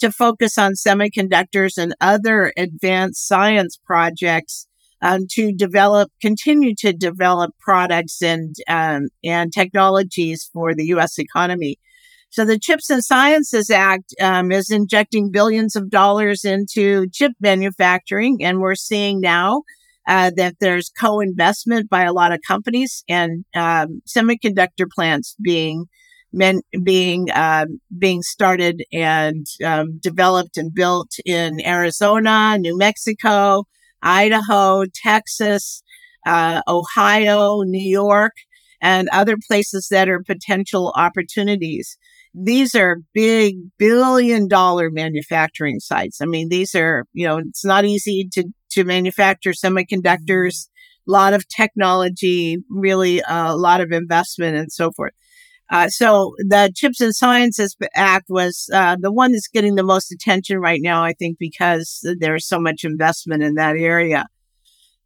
to 0.00 0.12
focus 0.12 0.58
on 0.58 0.74
semiconductors 0.74 1.78
and 1.78 1.94
other 2.00 2.52
advanced 2.58 3.26
science 3.26 3.78
projects 3.86 4.66
um, 5.00 5.26
to 5.30 5.52
develop, 5.52 6.10
continue 6.20 6.74
to 6.78 6.92
develop 6.92 7.52
products 7.60 8.22
and 8.22 8.54
um, 8.68 9.08
and 9.22 9.52
technologies 9.52 10.50
for 10.52 10.74
the 10.74 10.86
U.S. 10.86 11.18
economy. 11.18 11.78
So 12.34 12.44
the 12.44 12.58
Chips 12.58 12.90
and 12.90 13.04
Sciences 13.04 13.70
Act 13.70 14.12
um, 14.20 14.50
is 14.50 14.68
injecting 14.68 15.30
billions 15.30 15.76
of 15.76 15.88
dollars 15.88 16.44
into 16.44 17.06
chip 17.10 17.30
manufacturing, 17.38 18.38
and 18.42 18.58
we're 18.58 18.74
seeing 18.74 19.20
now 19.20 19.62
uh, 20.08 20.32
that 20.34 20.56
there's 20.58 20.90
co-investment 21.00 21.88
by 21.88 22.02
a 22.02 22.12
lot 22.12 22.32
of 22.32 22.40
companies 22.44 23.04
and 23.08 23.44
um, 23.54 24.02
semiconductor 24.08 24.90
plants 24.92 25.36
being 25.40 25.84
men, 26.32 26.62
being 26.82 27.30
uh, 27.30 27.66
being 27.96 28.20
started 28.22 28.82
and 28.92 29.46
um, 29.64 30.00
developed 30.02 30.56
and 30.56 30.74
built 30.74 31.12
in 31.24 31.64
Arizona, 31.64 32.58
New 32.58 32.76
Mexico, 32.76 33.62
Idaho, 34.02 34.86
Texas, 34.92 35.84
uh, 36.26 36.62
Ohio, 36.66 37.62
New 37.62 37.88
York, 37.88 38.32
and 38.80 39.08
other 39.12 39.36
places 39.46 39.86
that 39.92 40.08
are 40.08 40.20
potential 40.20 40.92
opportunities. 40.96 41.96
These 42.34 42.74
are 42.74 42.98
big 43.12 43.56
billion 43.78 44.48
dollar 44.48 44.90
manufacturing 44.90 45.78
sites. 45.78 46.20
I 46.20 46.26
mean, 46.26 46.48
these 46.48 46.74
are, 46.74 47.04
you 47.12 47.26
know, 47.26 47.38
it's 47.38 47.64
not 47.64 47.84
easy 47.84 48.28
to, 48.32 48.44
to 48.72 48.84
manufacture 48.84 49.52
semiconductors, 49.52 50.66
a 51.06 51.10
lot 51.10 51.32
of 51.32 51.46
technology, 51.48 52.58
really 52.68 53.22
a 53.28 53.56
lot 53.56 53.80
of 53.80 53.92
investment 53.92 54.56
and 54.56 54.72
so 54.72 54.90
forth. 54.90 55.12
Uh, 55.70 55.88
so 55.88 56.34
the 56.38 56.70
Chips 56.74 57.00
and 57.00 57.14
Sciences 57.14 57.76
Act 57.94 58.26
was 58.28 58.68
uh, 58.72 58.96
the 59.00 59.12
one 59.12 59.32
that's 59.32 59.48
getting 59.48 59.76
the 59.76 59.82
most 59.82 60.12
attention 60.12 60.58
right 60.58 60.80
now, 60.82 61.02
I 61.02 61.14
think, 61.14 61.38
because 61.38 62.06
there's 62.18 62.46
so 62.46 62.60
much 62.60 62.84
investment 62.84 63.42
in 63.42 63.54
that 63.54 63.76
area. 63.76 64.26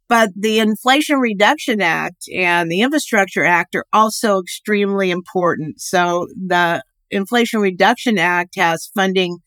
But 0.09 0.31
the 0.35 0.59
Inflation 0.59 1.19
Reduction 1.19 1.81
Act 1.81 2.27
and 2.35 2.69
the 2.69 2.81
Infrastructure 2.81 3.45
Act 3.45 3.75
are 3.75 3.85
also 3.93 4.39
extremely 4.39 5.11
important. 5.11 5.79
So 5.79 6.27
the 6.35 6.81
Inflation 7.11 7.59
Reduction 7.59 8.17
Act 8.17 8.55
has 8.55 8.89
funding 8.93 9.39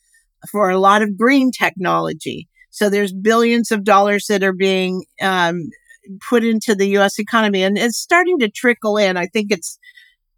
for 0.51 0.71
a 0.71 0.79
lot 0.79 1.03
of 1.03 1.17
green 1.17 1.51
technology. 1.51 2.49
So 2.71 2.89
there's 2.89 3.13
billions 3.13 3.71
of 3.71 3.85
dollars 3.85 4.27
that 4.27 4.43
are 4.43 4.55
being 4.55 5.05
um, 5.21 5.71
put 6.29 6.45
into 6.45 6.75
the 6.75 6.89
U.S. 6.89 7.19
economy, 7.19 7.63
and 7.63 7.77
it's 7.77 7.99
starting 7.99 8.39
to 8.41 8.49
trickle 8.49 8.97
in. 8.97 9.17
I 9.17 9.27
think 9.27 9.53
it's 9.53 9.79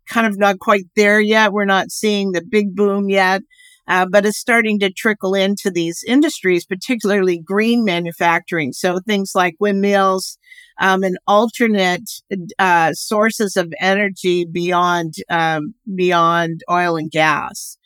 kind 0.06 0.26
of 0.26 0.38
not 0.38 0.58
quite 0.58 0.84
there 0.96 1.20
yet. 1.20 1.52
We're 1.52 1.64
not 1.64 1.90
seeing 1.90 2.32
the 2.32 2.42
big 2.42 2.74
boom 2.74 3.08
yet. 3.08 3.42
Uh, 3.86 4.06
but 4.10 4.24
it's 4.24 4.38
starting 4.38 4.78
to 4.78 4.90
trickle 4.90 5.34
into 5.34 5.70
these 5.70 6.02
industries, 6.06 6.64
particularly 6.64 7.38
green 7.38 7.84
manufacturing. 7.84 8.72
So 8.72 8.98
things 9.00 9.32
like 9.34 9.56
windmills 9.60 10.38
um, 10.80 11.02
and 11.02 11.18
alternate 11.26 12.10
uh, 12.58 12.92
sources 12.94 13.56
of 13.56 13.72
energy 13.80 14.44
beyond 14.44 15.14
um, 15.28 15.74
beyond 15.94 16.62
oil 16.70 16.96
and 16.96 17.10
gas. 17.10 17.76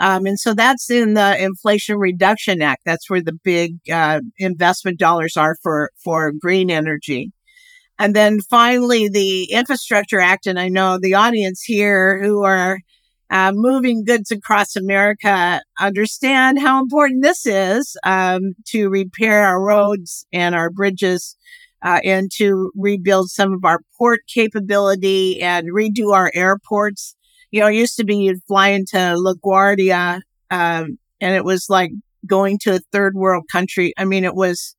Um, 0.00 0.26
and 0.26 0.38
so 0.38 0.54
that's 0.54 0.90
in 0.90 1.14
the 1.14 1.42
Inflation 1.42 1.96
Reduction 1.98 2.62
Act. 2.62 2.82
That's 2.86 3.10
where 3.10 3.22
the 3.22 3.36
big 3.42 3.78
uh, 3.90 4.20
investment 4.38 4.98
dollars 4.98 5.36
are 5.36 5.56
for 5.62 5.90
for 6.02 6.32
green 6.32 6.70
energy. 6.70 7.32
And 7.98 8.14
then 8.14 8.40
finally, 8.40 9.08
the 9.08 9.50
Infrastructure 9.50 10.20
Act. 10.20 10.46
And 10.46 10.58
I 10.58 10.68
know 10.68 10.98
the 11.00 11.14
audience 11.14 11.62
here 11.62 12.22
who 12.22 12.44
are 12.44 12.78
uh, 13.30 13.52
moving 13.54 14.04
goods 14.04 14.30
across 14.30 14.76
America 14.76 15.60
understand 15.78 16.58
how 16.58 16.82
important 16.82 17.22
this 17.22 17.44
is 17.46 17.96
um, 18.04 18.54
to 18.66 18.88
repair 18.88 19.44
our 19.44 19.62
roads 19.62 20.26
and 20.32 20.54
our 20.54 20.70
bridges 20.70 21.36
uh, 21.82 22.00
and 22.04 22.30
to 22.36 22.72
rebuild 22.74 23.30
some 23.30 23.52
of 23.52 23.64
our 23.64 23.80
port 23.96 24.20
capability 24.32 25.40
and 25.40 25.68
redo 25.72 26.12
our 26.12 26.30
airports. 26.34 27.14
You 27.50 27.60
know, 27.60 27.68
it 27.68 27.74
used 27.74 27.96
to 27.96 28.04
be 28.04 28.16
you'd 28.16 28.42
fly 28.48 28.68
into 28.68 28.96
LaGuardia 28.96 30.20
um, 30.50 30.98
and 31.20 31.34
it 31.34 31.44
was 31.44 31.66
like 31.68 31.90
going 32.26 32.58
to 32.60 32.74
a 32.74 32.80
third 32.92 33.14
world 33.14 33.44
country. 33.50 33.92
I 33.96 34.04
mean, 34.04 34.24
it 34.24 34.34
was 34.34 34.74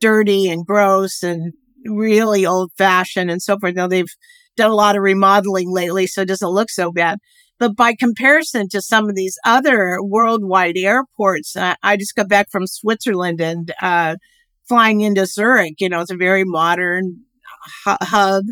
dirty 0.00 0.48
and 0.48 0.66
gross 0.66 1.22
and 1.22 1.52
really 1.84 2.46
old 2.46 2.72
fashioned 2.76 3.30
and 3.30 3.42
so 3.42 3.58
forth. 3.58 3.74
Now 3.74 3.86
they've 3.86 4.12
done 4.56 4.70
a 4.70 4.74
lot 4.74 4.96
of 4.96 5.02
remodeling 5.02 5.70
lately, 5.70 6.06
so 6.06 6.22
it 6.22 6.28
doesn't 6.28 6.48
look 6.48 6.70
so 6.70 6.92
bad. 6.92 7.18
But 7.58 7.76
by 7.76 7.94
comparison 7.94 8.68
to 8.70 8.82
some 8.82 9.08
of 9.08 9.14
these 9.14 9.38
other 9.44 9.98
worldwide 10.02 10.76
airports, 10.76 11.56
uh, 11.56 11.74
I 11.82 11.96
just 11.96 12.16
got 12.16 12.28
back 12.28 12.50
from 12.50 12.66
Switzerland 12.66 13.40
and 13.40 13.72
uh, 13.80 14.16
flying 14.68 15.00
into 15.02 15.26
Zurich. 15.26 15.74
You 15.78 15.88
know, 15.88 16.00
it's 16.00 16.10
a 16.10 16.16
very 16.16 16.44
modern 16.44 17.20
hu- 17.84 17.96
hub. 18.02 18.44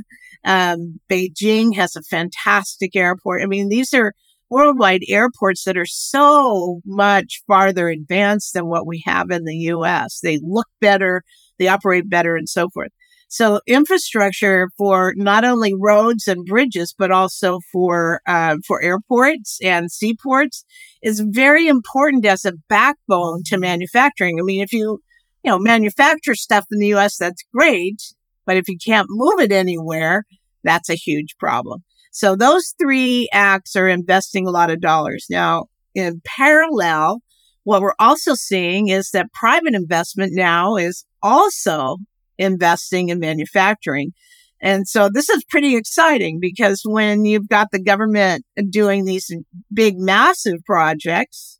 Um, 0.45 1.01
Beijing 1.11 1.75
has 1.77 1.97
a 1.97 2.03
fantastic 2.03 2.97
airport. 2.97 3.43
I 3.43 3.47
mean, 3.47 3.69
these 3.69 3.93
are 3.95 4.13
worldwide 4.51 5.03
airports 5.09 5.65
that 5.65 5.79
are 5.79 5.87
so 5.87 6.81
much 6.85 7.43
farther 7.47 7.89
advanced 7.89 8.55
than 8.55 8.67
what 8.67 8.87
we 8.87 9.03
have 9.07 9.31
in 9.31 9.45
the 9.45 9.57
U.S. 9.57 10.21
They 10.23 10.39
look 10.43 10.69
better, 10.81 11.23
they 11.59 11.69
operate 11.69 12.09
better, 12.09 12.37
and 12.37 12.49
so 12.49 12.69
forth. 12.69 12.91
So 13.33 13.61
infrastructure 13.67 14.69
for 14.77 15.15
not 15.17 15.43
only 15.43 15.73
roads 15.73 16.29
and 16.29 16.45
bridges, 16.45 16.95
but 16.99 17.11
also 17.11 17.61
for, 17.73 18.21
uh, 18.27 18.59
for 18.67 18.83
airports 18.83 19.59
and 19.65 19.91
seaports 19.91 20.67
is 21.03 21.21
very 21.21 21.67
important 21.67 22.27
as 22.27 22.45
a 22.45 22.53
backbone 22.69 23.43
to 23.47 23.57
manufacturing. 23.57 24.39
I 24.39 24.43
mean, 24.43 24.63
if 24.63 24.71
you, 24.71 25.01
you 25.43 25.51
know, 25.51 25.59
manufacture 25.59 26.35
stuff 26.35 26.67
in 26.71 26.79
the 26.79 26.89
U.S., 26.89 27.17
that's 27.17 27.43
great. 27.55 28.03
But 28.45 28.59
if 28.59 28.69
you 28.69 28.77
can't 28.77 29.07
move 29.09 29.41
it 29.41 29.51
anywhere, 29.51 30.25
that's 30.63 30.91
a 30.91 30.95
huge 30.95 31.39
problem. 31.39 31.85
So 32.11 32.37
those 32.37 32.75
three 32.79 33.31
acts 33.33 33.75
are 33.77 33.89
investing 33.89 34.47
a 34.47 34.51
lot 34.51 34.69
of 34.69 34.83
dollars. 34.83 35.25
Now, 35.31 35.69
in 35.95 36.21
parallel, 36.27 37.23
what 37.65 37.81
we're 37.81 37.95
also 37.99 38.35
seeing 38.35 38.89
is 38.89 39.09
that 39.13 39.33
private 39.33 39.73
investment 39.73 40.33
now 40.35 40.77
is 40.77 41.07
also 41.23 41.97
investing 42.39 43.09
in 43.09 43.19
manufacturing. 43.19 44.13
And 44.61 44.87
so 44.87 45.09
this 45.13 45.29
is 45.29 45.45
pretty 45.45 45.75
exciting 45.77 46.39
because 46.41 46.83
when 46.85 47.25
you've 47.25 47.49
got 47.49 47.69
the 47.73 47.83
government 47.83 48.45
doing 48.71 49.05
these 49.05 49.29
big, 49.73 49.99
massive 49.99 50.65
projects, 50.65 51.59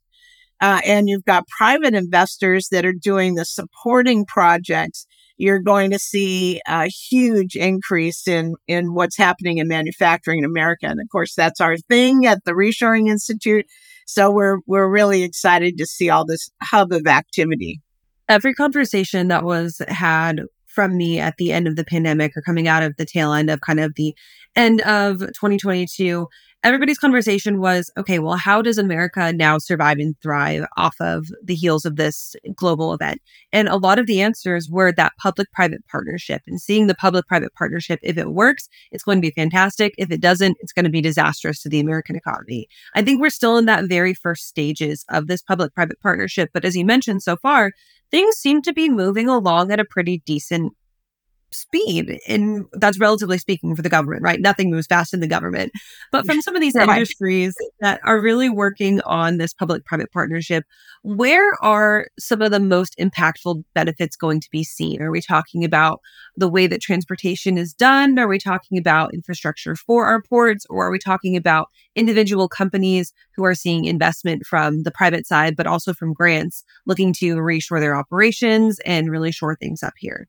uh, 0.61 0.79
and 0.85 1.09
you've 1.09 1.25
got 1.25 1.45
private 1.49 1.93
investors 1.93 2.69
that 2.71 2.85
are 2.85 2.93
doing 2.93 3.35
the 3.35 3.43
supporting 3.43 4.25
projects, 4.25 5.05
you're 5.35 5.59
going 5.59 5.91
to 5.91 5.99
see 5.99 6.61
a 6.65 6.87
huge 6.87 7.57
increase 7.57 8.25
in, 8.29 8.55
in 8.69 8.93
what's 8.93 9.17
happening 9.17 9.57
in 9.57 9.67
manufacturing 9.67 10.39
in 10.39 10.45
America. 10.45 10.85
And 10.85 11.01
of 11.01 11.07
course, 11.11 11.33
that's 11.35 11.59
our 11.59 11.75
thing 11.75 12.25
at 12.25 12.45
the 12.45 12.53
Reshoring 12.53 13.09
Institute. 13.09 13.65
So 14.07 14.31
we're, 14.31 14.59
we're 14.65 14.87
really 14.87 15.23
excited 15.23 15.77
to 15.77 15.85
see 15.85 16.09
all 16.09 16.25
this 16.25 16.49
hub 16.61 16.93
of 16.93 17.07
activity. 17.07 17.81
Every 18.29 18.53
conversation 18.53 19.27
that 19.27 19.43
was 19.43 19.81
had 19.89 20.43
from 20.73 20.97
me 20.97 21.19
at 21.19 21.35
the 21.37 21.51
end 21.51 21.67
of 21.67 21.75
the 21.75 21.85
pandemic 21.85 22.35
or 22.35 22.41
coming 22.41 22.67
out 22.67 22.83
of 22.83 22.95
the 22.97 23.05
tail 23.05 23.33
end 23.33 23.49
of 23.49 23.61
kind 23.61 23.79
of 23.79 23.93
the 23.95 24.15
end 24.55 24.81
of 24.81 25.19
2022, 25.19 26.27
everybody's 26.63 26.97
conversation 26.97 27.59
was 27.59 27.91
okay, 27.97 28.19
well, 28.19 28.35
how 28.35 28.61
does 28.61 28.77
America 28.77 29.33
now 29.33 29.57
survive 29.57 29.97
and 29.97 30.15
thrive 30.21 30.65
off 30.77 30.95
of 30.99 31.27
the 31.43 31.55
heels 31.55 31.85
of 31.85 31.97
this 31.97 32.35
global 32.55 32.93
event? 32.93 33.21
And 33.51 33.67
a 33.67 33.75
lot 33.75 33.99
of 33.99 34.07
the 34.07 34.21
answers 34.21 34.69
were 34.69 34.91
that 34.93 35.13
public 35.21 35.51
private 35.51 35.85
partnership 35.87 36.41
and 36.47 36.61
seeing 36.61 36.87
the 36.87 36.95
public 36.95 37.27
private 37.27 37.53
partnership. 37.53 37.99
If 38.01 38.17
it 38.17 38.31
works, 38.31 38.69
it's 38.91 39.03
going 39.03 39.17
to 39.17 39.27
be 39.27 39.31
fantastic. 39.31 39.93
If 39.97 40.11
it 40.11 40.21
doesn't, 40.21 40.57
it's 40.61 40.73
going 40.73 40.85
to 40.85 40.91
be 40.91 41.01
disastrous 41.01 41.61
to 41.63 41.69
the 41.69 41.79
American 41.79 42.15
economy. 42.15 42.67
I 42.95 43.01
think 43.01 43.21
we're 43.21 43.29
still 43.29 43.57
in 43.57 43.65
that 43.65 43.85
very 43.85 44.13
first 44.13 44.47
stages 44.47 45.05
of 45.09 45.27
this 45.27 45.41
public 45.41 45.73
private 45.73 45.99
partnership. 46.01 46.49
But 46.53 46.65
as 46.65 46.75
you 46.75 46.85
mentioned 46.85 47.23
so 47.23 47.35
far, 47.37 47.71
things 48.13 48.37
seem 48.37 48.61
to 48.63 48.73
be 48.73 48.89
moving 48.89 49.29
along 49.29 49.73
at 49.73 49.81
a 49.81 49.85
pretty 49.85 50.19
decent 50.25 50.73
speed 51.53 52.19
and 52.27 52.65
that's 52.73 52.99
relatively 52.99 53.37
speaking 53.37 53.75
for 53.75 53.81
the 53.81 53.89
government 53.89 54.21
right? 54.21 54.39
Nothing 54.41 54.71
moves 54.71 54.87
fast 54.87 55.13
in 55.13 55.19
the 55.19 55.27
government. 55.27 55.71
But 56.11 56.25
from 56.25 56.41
some 56.41 56.55
of 56.55 56.61
these 56.61 56.75
right. 56.75 56.87
industries 56.87 57.55
that 57.79 57.99
are 58.03 58.19
really 58.19 58.49
working 58.49 59.01
on 59.01 59.37
this 59.37 59.53
public 59.53 59.85
private 59.85 60.11
partnership 60.11 60.63
where 61.03 61.51
are 61.61 62.07
some 62.17 62.41
of 62.41 62.51
the 62.51 62.59
most 62.61 62.95
impactful 62.97 63.63
benefits 63.75 64.15
going 64.15 64.39
to 64.39 64.47
be 64.51 64.63
seen? 64.63 65.01
Are 65.01 65.11
we 65.11 65.21
talking 65.21 65.65
about 65.65 65.99
the 66.37 66.47
way 66.47 66.65
that 66.65 66.81
transportation 66.81 67.57
is 67.57 67.73
done? 67.73 68.17
Are 68.17 68.27
we 68.27 68.39
talking 68.39 68.77
about 68.77 69.13
infrastructure 69.13 69.75
for 69.75 70.05
our 70.05 70.21
ports? 70.21 70.65
Or 70.69 70.87
are 70.87 70.91
we 70.91 70.99
talking 70.99 71.35
about 71.35 71.67
individual 71.95 72.47
companies 72.47 73.11
who 73.35 73.43
are 73.43 73.53
seeing 73.53 73.85
investment 73.85 74.45
from 74.45 74.83
the 74.83 74.91
private 74.91 75.27
side 75.27 75.55
but 75.55 75.67
also 75.67 75.93
from 75.93 76.13
grants 76.13 76.63
looking 76.85 77.13
to 77.13 77.35
reshore 77.35 77.79
their 77.79 77.95
operations 77.95 78.79
and 78.85 79.11
really 79.11 79.31
shore 79.31 79.55
things 79.55 79.83
up 79.83 79.93
here 79.97 80.27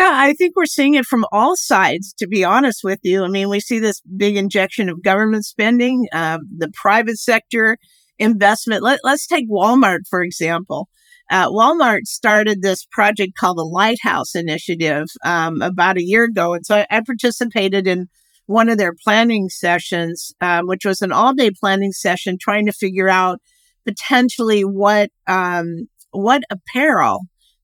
yeah, 0.00 0.12
I 0.14 0.32
think 0.32 0.56
we're 0.56 0.64
seeing 0.64 0.94
it 0.94 1.04
from 1.04 1.26
all 1.30 1.56
sides, 1.56 2.14
to 2.20 2.26
be 2.26 2.42
honest 2.42 2.80
with 2.82 3.00
you. 3.02 3.22
I 3.22 3.28
mean, 3.28 3.50
we 3.50 3.60
see 3.60 3.78
this 3.78 4.00
big 4.16 4.34
injection 4.34 4.88
of 4.88 5.02
government 5.02 5.44
spending, 5.44 6.08
uh, 6.10 6.38
the 6.56 6.70
private 6.72 7.18
sector 7.18 7.76
investment. 8.18 8.82
Let, 8.82 9.00
us 9.04 9.26
take 9.26 9.50
Walmart, 9.50 10.06
for 10.08 10.22
example. 10.22 10.88
Uh, 11.30 11.50
Walmart 11.50 12.06
started 12.06 12.62
this 12.62 12.86
project 12.90 13.32
called 13.38 13.58
the 13.58 13.62
Lighthouse 13.62 14.34
Initiative 14.34 15.04
um, 15.22 15.60
about 15.60 15.98
a 15.98 16.02
year 16.04 16.24
ago. 16.24 16.54
And 16.54 16.64
so 16.64 16.76
I, 16.76 16.86
I, 16.90 17.02
participated 17.04 17.86
in 17.86 18.06
one 18.46 18.70
of 18.70 18.78
their 18.78 18.94
planning 19.04 19.50
sessions, 19.50 20.32
um, 20.40 20.66
which 20.66 20.86
was 20.86 21.02
an 21.02 21.12
all 21.12 21.34
day 21.34 21.50
planning 21.50 21.92
session 21.92 22.38
trying 22.40 22.64
to 22.64 22.72
figure 22.72 23.10
out 23.10 23.38
potentially 23.84 24.62
what, 24.62 25.10
um, 25.26 25.88
what 26.10 26.42
apparel 26.50 27.20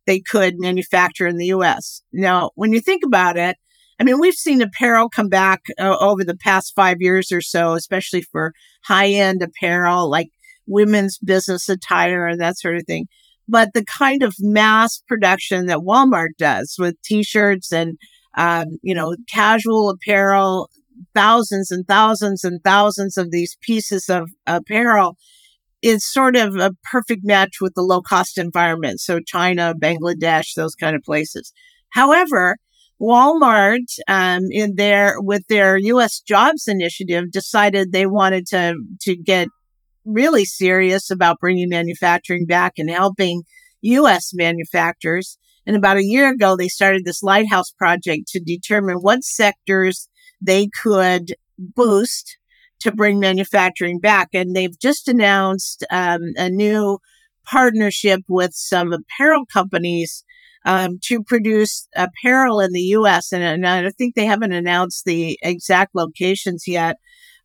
they 0.07 0.21
could 0.21 0.55
manufacture 0.59 1.27
in 1.27 1.37
the 1.37 1.47
US. 1.47 2.03
Now, 2.13 2.51
when 2.55 2.73
you 2.73 2.81
think 2.81 3.03
about 3.05 3.37
it, 3.37 3.57
I 3.99 4.05
mean, 4.05 4.21
we've 4.21 4.35
seen 4.35 4.61
apparel 4.61 5.09
come 5.09 5.29
back 5.29 5.63
uh, 5.79 5.97
over 5.99 6.23
the 6.23 6.37
past 6.37 6.75
five 6.75 6.99
years 7.01 7.33
or 7.33 7.41
so, 7.41 7.73
especially 7.73 8.23
for 8.23 8.53
high 8.85 9.09
end 9.09 9.43
apparel 9.43 10.11
like 10.11 10.29
women's 10.67 11.19
business 11.19 11.69
attire 11.69 12.27
and 12.27 12.41
that 12.41 12.59
sort 12.59 12.77
of 12.77 12.85
thing. 12.87 13.07
But 13.49 13.71
the 13.75 13.85
kind 13.85 14.23
of 14.23 14.35
mass 14.41 15.03
production 15.07 15.67
that 15.67 15.79
Walmart 15.79 16.37
does 16.39 16.77
with 16.79 17.01
t-shirts 17.03 17.73
and, 17.73 17.97
um, 18.37 18.79
you 18.83 18.95
know, 18.95 19.17
casual 19.33 19.89
apparel, 19.89 20.69
thousands 21.15 21.71
and 21.71 21.87
thousands 21.87 22.43
and 22.45 22.61
thousands 22.65 23.17
of 23.17 23.31
these 23.31 23.57
pieces 23.63 24.09
of 24.09 24.31
apparel 24.47 25.17
is 25.87 26.05
sort 26.05 26.35
of 26.35 26.57
a 26.57 26.73
perfect 26.83 27.23
match 27.25 27.61
with 27.61 27.75
the 27.75 27.83
low 27.83 28.03
cost 28.03 28.39
environment. 28.39 29.01
So 29.01 29.21
China, 29.21 29.73
Bangladesh, 29.73 30.55
those 30.55 30.75
kind 30.75 30.97
of 30.97 31.03
places. 31.03 31.53
However, 31.91 32.57
Walmart, 33.01 33.87
um, 34.09 34.47
in 34.51 34.75
their 34.75 35.21
with 35.21 35.47
their 35.49 35.77
U.S. 35.77 36.21
jobs 36.21 36.67
initiative, 36.67 37.31
decided 37.31 37.93
they 37.93 38.07
wanted 38.07 38.47
to 38.49 38.75
to 39.03 39.17
get 39.17 39.49
really 40.05 40.45
serious 40.45 41.11
about 41.11 41.39
bringing 41.39 41.69
manufacturing 41.69 42.47
back 42.47 42.75
and 42.79 42.91
helping 42.91 43.43
U.S. 43.83 44.33
manufacturers. 44.35 45.39
And 45.67 45.77
about 45.77 45.99
a 45.99 46.05
year 46.05 46.31
ago, 46.31 46.57
they 46.57 46.69
started 46.69 47.05
this 47.05 47.23
lighthouse 47.23 47.71
project 47.71 48.29
to 48.29 48.41
determine 48.41 48.97
what 48.99 49.23
sectors 49.23 50.09
they 50.41 50.69
could 50.83 51.35
boost 51.59 52.39
to 52.81 52.93
bring 52.93 53.19
manufacturing 53.19 53.99
back. 53.99 54.29
And 54.35 54.55
they've 54.55 54.79
just 54.79 55.09
announced 55.09 55.85
um, 55.91 56.21
a 56.37 56.51
new 56.51 56.99
partnership 57.45 58.23
with 58.29 58.53
some 58.55 58.93
apparel 58.93 59.45
companies 59.47 60.25
um, 60.65 60.99
to 61.05 61.23
produce 61.23 61.89
apparel 61.95 62.61
in 62.61 62.73
the 62.73 62.81
U.S. 62.81 63.33
And, 63.33 63.43
and, 63.43 63.67
I 63.67 63.91
think 63.91 64.15
they 64.15 64.27
haven't 64.27 64.53
announced 64.53 65.05
the 65.05 65.39
exact 65.41 65.95
locations 65.95 66.65
yet. 66.67 66.97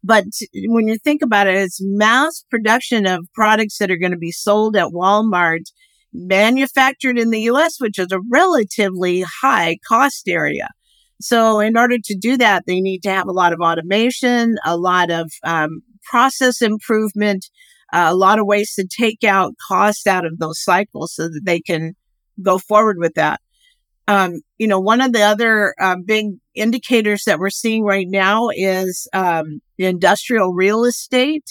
But 0.03 0.25
when 0.65 0.87
you 0.87 0.97
think 0.97 1.21
about 1.21 1.45
it, 1.45 1.55
it's 1.55 1.79
mass 1.79 2.43
production 2.49 3.05
of 3.05 3.27
products 3.35 3.77
that 3.77 3.91
are 3.91 3.97
going 3.97 4.11
to 4.11 4.17
be 4.17 4.31
sold 4.31 4.75
at 4.75 4.87
Walmart, 4.87 5.65
manufactured 6.11 7.19
in 7.19 7.29
the 7.29 7.41
U.S., 7.41 7.75
which 7.79 7.99
is 7.99 8.11
a 8.11 8.19
relatively 8.31 9.23
high 9.41 9.77
cost 9.87 10.27
area. 10.27 10.69
So 11.23 11.59
in 11.59 11.77
order 11.77 11.97
to 12.03 12.15
do 12.15 12.37
that, 12.37 12.63
they 12.65 12.81
need 12.81 13.03
to 13.03 13.09
have 13.09 13.27
a 13.27 13.33
lot 13.33 13.53
of 13.53 13.59
automation, 13.59 14.55
a 14.65 14.77
lot 14.77 15.11
of 15.11 15.31
um, 15.43 15.81
process 16.03 16.61
improvement, 16.61 17.49
uh, 17.93 18.07
a 18.09 18.15
lot 18.15 18.39
of 18.39 18.45
ways 18.45 18.73
to 18.75 18.87
take 18.87 19.23
out 19.23 19.53
cost 19.67 20.07
out 20.07 20.25
of 20.25 20.39
those 20.39 20.63
cycles 20.63 21.13
so 21.15 21.23
that 21.23 21.41
they 21.43 21.59
can 21.59 21.95
go 22.41 22.57
forward 22.57 22.97
with 22.99 23.13
that. 23.15 23.39
Um, 24.07 24.41
you 24.57 24.67
know, 24.67 24.79
one 24.79 24.99
of 24.99 25.13
the 25.13 25.21
other 25.21 25.75
uh, 25.79 25.95
big 26.03 26.31
indicators 26.55 27.23
that 27.25 27.39
we're 27.39 27.49
seeing 27.49 27.83
right 27.83 28.07
now 28.09 28.49
is 28.53 29.07
um, 29.13 29.61
industrial 29.77 30.53
real 30.53 30.83
estate 30.85 31.45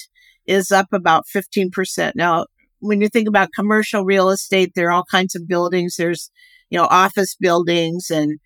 is 0.45 0.71
up 0.71 0.87
about 0.91 1.25
15%. 1.33 2.11
Now, 2.15 2.45
when 2.79 3.01
you 3.01 3.09
think 3.09 3.27
about 3.27 3.49
commercial 3.55 4.03
real 4.03 4.29
estate, 4.29 4.73
there 4.75 4.89
are 4.89 4.91
all 4.91 5.05
kinds 5.09 5.35
of 5.35 5.47
buildings. 5.47 5.95
There's, 5.97 6.29
you 6.69 6.77
know, 6.77 6.85
office 6.85 7.35
buildings 7.35 8.09
and 8.09 8.39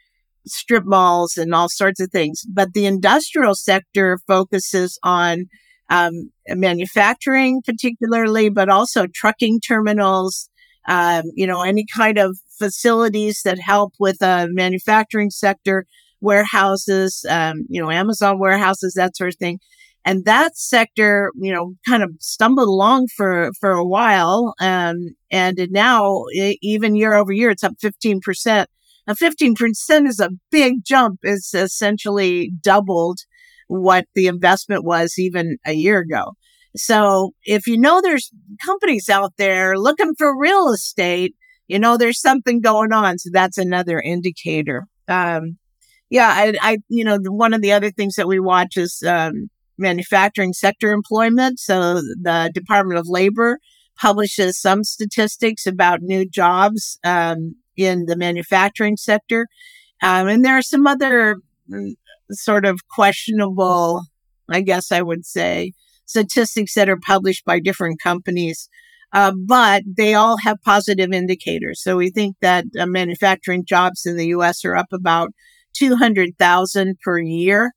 strip 0.45 0.85
malls 0.85 1.37
and 1.37 1.53
all 1.53 1.69
sorts 1.69 1.99
of 1.99 2.11
things. 2.11 2.43
But 2.51 2.73
the 2.73 2.85
industrial 2.85 3.55
sector 3.55 4.19
focuses 4.27 4.99
on 5.03 5.45
um, 5.89 6.31
manufacturing, 6.49 7.61
particularly, 7.65 8.49
but 8.49 8.69
also 8.69 9.07
trucking 9.07 9.61
terminals, 9.61 10.49
um, 10.87 11.23
you 11.35 11.47
know, 11.47 11.61
any 11.61 11.85
kind 11.95 12.17
of 12.17 12.37
facilities 12.57 13.41
that 13.43 13.59
help 13.59 13.93
with 13.99 14.21
a 14.21 14.47
manufacturing 14.51 15.29
sector, 15.29 15.85
warehouses, 16.21 17.25
um, 17.29 17.65
you 17.69 17.81
know, 17.81 17.91
Amazon 17.91 18.39
warehouses, 18.39 18.93
that 18.93 19.15
sort 19.15 19.33
of 19.33 19.37
thing. 19.37 19.59
And 20.07 20.23
that 20.25 20.55
sector, 20.55 21.31
you 21.35 21.51
know, 21.51 21.73
kind 21.87 22.03
of 22.03 22.11
stumbled 22.19 22.67
along 22.67 23.07
for, 23.15 23.51
for 23.59 23.71
a 23.71 23.85
while. 23.85 24.53
Um, 24.59 25.15
and 25.31 25.59
now 25.71 26.25
even 26.61 26.95
year 26.95 27.15
over 27.15 27.33
year, 27.33 27.49
it's 27.49 27.63
up 27.63 27.73
15%. 27.83 28.67
Now, 29.07 29.13
15% 29.13 30.07
is 30.07 30.19
a 30.19 30.31
big 30.51 30.83
jump. 30.83 31.19
It's 31.23 31.53
essentially 31.53 32.51
doubled 32.61 33.19
what 33.67 34.05
the 34.15 34.27
investment 34.27 34.83
was 34.83 35.15
even 35.17 35.57
a 35.65 35.73
year 35.73 35.99
ago. 35.99 36.33
So 36.75 37.31
if 37.43 37.67
you 37.67 37.77
know 37.77 38.01
there's 38.01 38.31
companies 38.63 39.09
out 39.09 39.33
there 39.37 39.77
looking 39.77 40.13
for 40.17 40.37
real 40.37 40.69
estate, 40.69 41.33
you 41.67 41.79
know 41.79 41.97
there's 41.97 42.21
something 42.21 42.61
going 42.61 42.91
on. 42.91 43.17
So 43.17 43.29
that's 43.31 43.57
another 43.57 43.99
indicator. 43.99 44.87
Um, 45.07 45.57
yeah, 46.09 46.29
I, 46.29 46.53
I, 46.61 46.77
you 46.89 47.03
know, 47.03 47.17
one 47.23 47.53
of 47.53 47.61
the 47.61 47.71
other 47.71 47.91
things 47.91 48.15
that 48.15 48.27
we 48.27 48.39
watch 48.39 48.77
is 48.77 49.01
um, 49.07 49.49
manufacturing 49.77 50.53
sector 50.53 50.91
employment. 50.91 51.59
So 51.59 51.95
the 51.95 52.51
Department 52.53 52.99
of 52.99 53.07
Labor 53.09 53.59
publishes 53.97 54.59
some 54.59 54.83
statistics 54.83 55.65
about 55.65 56.01
new 56.01 56.27
jobs 56.27 56.99
um, 57.03 57.55
in 57.77 58.05
the 58.05 58.15
manufacturing 58.15 58.97
sector. 58.97 59.47
Um, 60.01 60.27
and 60.27 60.45
there 60.45 60.57
are 60.57 60.61
some 60.61 60.87
other 60.87 61.37
mm, 61.69 61.93
sort 62.31 62.65
of 62.65 62.87
questionable, 62.89 64.03
I 64.49 64.61
guess 64.61 64.91
I 64.91 65.01
would 65.01 65.25
say, 65.25 65.73
statistics 66.05 66.73
that 66.75 66.89
are 66.89 66.99
published 66.99 67.45
by 67.45 67.59
different 67.59 68.01
companies. 68.01 68.69
Uh, 69.13 69.31
but 69.47 69.83
they 69.85 70.13
all 70.13 70.37
have 70.37 70.61
positive 70.63 71.13
indicators. 71.13 71.81
So 71.81 71.95
we 71.95 72.09
think 72.09 72.35
that 72.41 72.65
uh, 72.77 72.85
manufacturing 72.85 73.63
jobs 73.65 74.05
in 74.05 74.17
the 74.17 74.27
U.S. 74.27 74.65
are 74.65 74.75
up 74.75 74.87
about 74.91 75.31
200,000 75.73 76.99
per 76.99 77.19
year, 77.19 77.71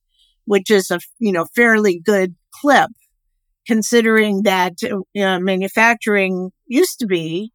which 0.47 0.71
is 0.71 0.91
a, 0.91 0.99
you 1.19 1.33
know, 1.33 1.47
fairly 1.55 2.01
good 2.05 2.35
clip 2.51 2.91
considering 3.69 4.43
that 4.45 4.73
uh, 4.83 5.39
manufacturing 5.39 6.51
used 6.67 6.99
to 6.99 7.07
be 7.07 7.53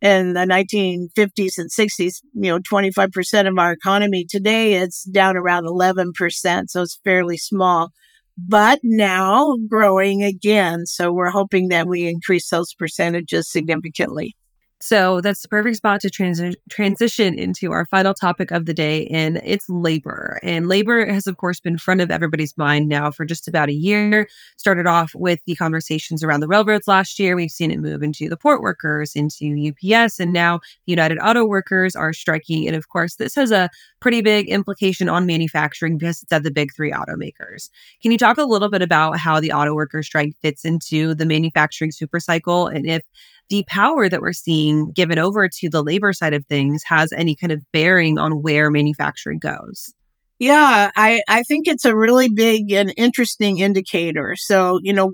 in 0.00 0.34
the 0.34 0.40
1950s 0.40 1.58
and 1.58 1.70
60s, 1.70 2.20
you 2.34 2.50
know, 2.50 2.58
25% 2.60 3.48
of 3.48 3.58
our 3.58 3.72
economy. 3.72 4.24
Today 4.28 4.74
it's 4.74 5.04
down 5.04 5.36
around 5.36 5.64
11%. 5.64 6.70
So 6.70 6.82
it's 6.82 7.00
fairly 7.04 7.36
small, 7.36 7.90
but 8.36 8.78
now 8.82 9.56
growing 9.68 10.22
again. 10.22 10.86
So 10.86 11.12
we're 11.12 11.30
hoping 11.30 11.68
that 11.68 11.88
we 11.88 12.06
increase 12.06 12.48
those 12.48 12.74
percentages 12.74 13.50
significantly. 13.50 14.36
So 14.80 15.20
that's 15.20 15.42
the 15.42 15.48
perfect 15.48 15.76
spot 15.76 16.00
to 16.02 16.08
transi- 16.08 16.54
transition 16.70 17.36
into 17.36 17.72
our 17.72 17.84
final 17.86 18.14
topic 18.14 18.52
of 18.52 18.64
the 18.66 18.74
day, 18.74 19.08
and 19.08 19.40
it's 19.44 19.68
labor. 19.68 20.38
And 20.44 20.68
labor 20.68 21.04
has, 21.12 21.26
of 21.26 21.36
course, 21.36 21.58
been 21.58 21.78
front 21.78 22.00
of 22.00 22.12
everybody's 22.12 22.56
mind 22.56 22.88
now 22.88 23.10
for 23.10 23.24
just 23.24 23.48
about 23.48 23.68
a 23.68 23.72
year. 23.72 24.28
Started 24.56 24.86
off 24.86 25.12
with 25.16 25.40
the 25.46 25.56
conversations 25.56 26.22
around 26.22 26.40
the 26.40 26.46
railroads 26.46 26.86
last 26.86 27.18
year. 27.18 27.34
We've 27.34 27.50
seen 27.50 27.72
it 27.72 27.80
move 27.80 28.04
into 28.04 28.28
the 28.28 28.36
port 28.36 28.62
workers, 28.62 29.16
into 29.16 29.72
UPS, 29.72 30.20
and 30.20 30.32
now 30.32 30.60
United 30.86 31.18
Auto 31.18 31.44
Workers 31.44 31.96
are 31.96 32.12
striking. 32.12 32.68
And 32.68 32.76
of 32.76 32.88
course, 32.88 33.16
this 33.16 33.34
has 33.34 33.50
a 33.50 33.68
pretty 33.98 34.20
big 34.20 34.48
implication 34.48 35.08
on 35.08 35.26
manufacturing 35.26 35.98
because 35.98 36.22
it's 36.22 36.32
at 36.32 36.44
the 36.44 36.52
big 36.52 36.72
three 36.72 36.92
automakers. 36.92 37.68
Can 38.00 38.12
you 38.12 38.18
talk 38.18 38.38
a 38.38 38.44
little 38.44 38.68
bit 38.68 38.82
about 38.82 39.18
how 39.18 39.40
the 39.40 39.50
auto 39.50 39.74
worker 39.74 40.04
strike 40.04 40.36
fits 40.40 40.64
into 40.64 41.16
the 41.16 41.26
manufacturing 41.26 41.90
supercycle 41.90 42.72
and 42.72 42.86
if 42.86 43.02
the 43.50 43.64
power 43.68 44.08
that 44.08 44.20
we're 44.20 44.32
seeing 44.32 44.92
given 44.92 45.18
over 45.18 45.48
to 45.48 45.70
the 45.70 45.82
labor 45.82 46.12
side 46.12 46.34
of 46.34 46.44
things 46.46 46.82
has 46.86 47.12
any 47.12 47.34
kind 47.34 47.52
of 47.52 47.62
bearing 47.72 48.18
on 48.18 48.42
where 48.42 48.70
manufacturing 48.70 49.38
goes. 49.38 49.92
Yeah, 50.38 50.90
I, 50.94 51.22
I 51.28 51.42
think 51.42 51.66
it's 51.66 51.84
a 51.84 51.96
really 51.96 52.28
big 52.28 52.70
and 52.70 52.94
interesting 52.96 53.58
indicator. 53.58 54.36
So, 54.36 54.78
you 54.82 54.92
know, 54.92 55.12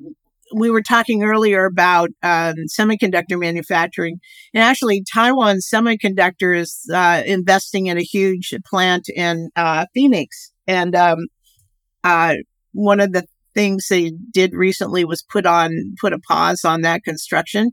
we 0.55 0.71
were 0.71 0.83
talking 0.83 1.23
earlier 1.23 1.65
about 1.65 2.11
um, 2.23 2.55
semiconductor 2.79 3.39
manufacturing, 3.41 4.21
and 4.53 4.63
actually, 4.63 5.03
Taiwan 5.13 5.57
Semiconductor 5.57 6.57
is 6.57 6.89
uh, 6.93 7.23
investing 7.25 7.87
in 7.87 7.97
a 7.97 8.03
huge 8.03 8.55
plant 8.67 9.09
in 9.09 9.51
uh, 9.57 9.87
Phoenix. 9.95 10.53
And 10.67 10.95
um, 10.95 11.27
uh, 12.05 12.35
one 12.73 13.01
of 13.01 13.13
the 13.13 13.25
things 13.55 13.87
they 13.89 14.13
did 14.33 14.53
recently 14.53 15.05
was 15.05 15.23
put 15.23 15.47
on 15.47 15.95
put 16.01 16.13
a 16.13 16.19
pause 16.19 16.65
on 16.65 16.83
that 16.83 17.03
construction 17.03 17.71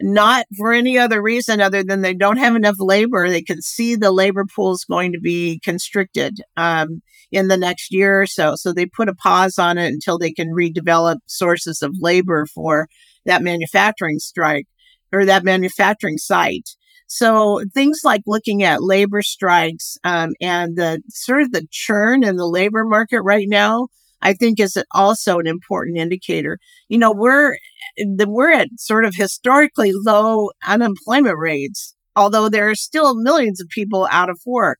not 0.00 0.46
for 0.56 0.72
any 0.72 0.98
other 0.98 1.22
reason 1.22 1.60
other 1.60 1.82
than 1.82 2.02
they 2.02 2.14
don't 2.14 2.36
have 2.36 2.54
enough 2.54 2.76
labor. 2.78 3.28
They 3.28 3.42
can 3.42 3.62
see 3.62 3.96
the 3.96 4.12
labor 4.12 4.44
pool 4.44 4.72
is 4.72 4.84
going 4.84 5.12
to 5.12 5.20
be 5.20 5.60
constricted 5.64 6.38
um, 6.56 7.02
in 7.32 7.48
the 7.48 7.56
next 7.56 7.92
year 7.92 8.20
or 8.20 8.26
so. 8.26 8.54
So 8.56 8.72
they 8.72 8.86
put 8.86 9.08
a 9.08 9.14
pause 9.14 9.58
on 9.58 9.78
it 9.78 9.92
until 9.92 10.18
they 10.18 10.32
can 10.32 10.48
redevelop 10.48 11.16
sources 11.26 11.82
of 11.82 11.96
labor 12.00 12.46
for 12.46 12.88
that 13.24 13.42
manufacturing 13.42 14.18
strike 14.18 14.66
or 15.12 15.24
that 15.24 15.44
manufacturing 15.44 16.18
site. 16.18 16.68
So 17.08 17.62
things 17.72 18.00
like 18.04 18.22
looking 18.26 18.62
at 18.62 18.82
labor 18.82 19.22
strikes 19.22 19.96
um, 20.04 20.32
and 20.40 20.76
the 20.76 21.02
sort 21.08 21.42
of 21.42 21.52
the 21.52 21.66
churn 21.70 22.24
in 22.24 22.36
the 22.36 22.48
labor 22.48 22.84
market 22.84 23.22
right 23.22 23.48
now 23.48 23.88
I 24.22 24.32
think 24.32 24.58
is 24.58 24.76
also 24.92 25.38
an 25.38 25.46
important 25.46 25.98
indicator. 25.98 26.58
You 26.88 26.98
know, 26.98 27.12
we're 27.12 27.56
we're 27.98 28.52
at 28.52 28.68
sort 28.78 29.04
of 29.04 29.14
historically 29.14 29.92
low 29.94 30.50
unemployment 30.66 31.38
rates, 31.38 31.94
although 32.14 32.48
there 32.48 32.68
are 32.68 32.74
still 32.74 33.14
millions 33.14 33.60
of 33.60 33.68
people 33.68 34.08
out 34.10 34.30
of 34.30 34.40
work. 34.46 34.78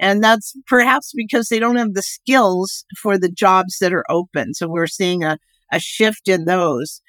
And 0.00 0.22
that's 0.22 0.54
perhaps 0.66 1.12
because 1.14 1.48
they 1.48 1.58
don't 1.58 1.76
have 1.76 1.94
the 1.94 2.02
skills 2.02 2.84
for 3.02 3.18
the 3.18 3.30
jobs 3.30 3.78
that 3.80 3.92
are 3.92 4.04
open. 4.08 4.54
So 4.54 4.68
we're 4.68 4.86
seeing 4.86 5.24
a, 5.24 5.38
a 5.72 5.80
shift 5.80 6.28
in 6.28 6.44
those. 6.44 7.02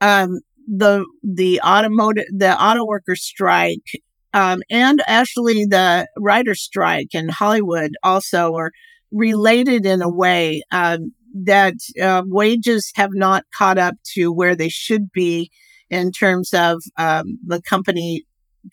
Um, 0.00 0.40
the 0.66 1.04
the 1.22 1.60
automotive 1.62 2.26
the 2.30 2.56
auto 2.62 2.86
worker 2.86 3.16
strike 3.16 3.82
um, 4.32 4.62
and 4.70 5.02
actually 5.06 5.64
the 5.64 6.06
writer 6.16 6.54
strike 6.54 7.08
in 7.14 7.28
Hollywood 7.28 7.92
also 8.04 8.54
are 8.54 8.70
related 9.10 9.84
in 9.86 10.02
a 10.02 10.08
way. 10.08 10.62
Um, 10.70 11.12
that 11.44 11.74
uh, 12.00 12.22
wages 12.26 12.92
have 12.96 13.10
not 13.12 13.44
caught 13.56 13.78
up 13.78 13.94
to 14.14 14.32
where 14.32 14.56
they 14.56 14.68
should 14.68 15.10
be 15.12 15.50
in 15.88 16.12
terms 16.12 16.52
of 16.54 16.82
um, 16.98 17.38
the 17.46 17.60
company 17.62 18.24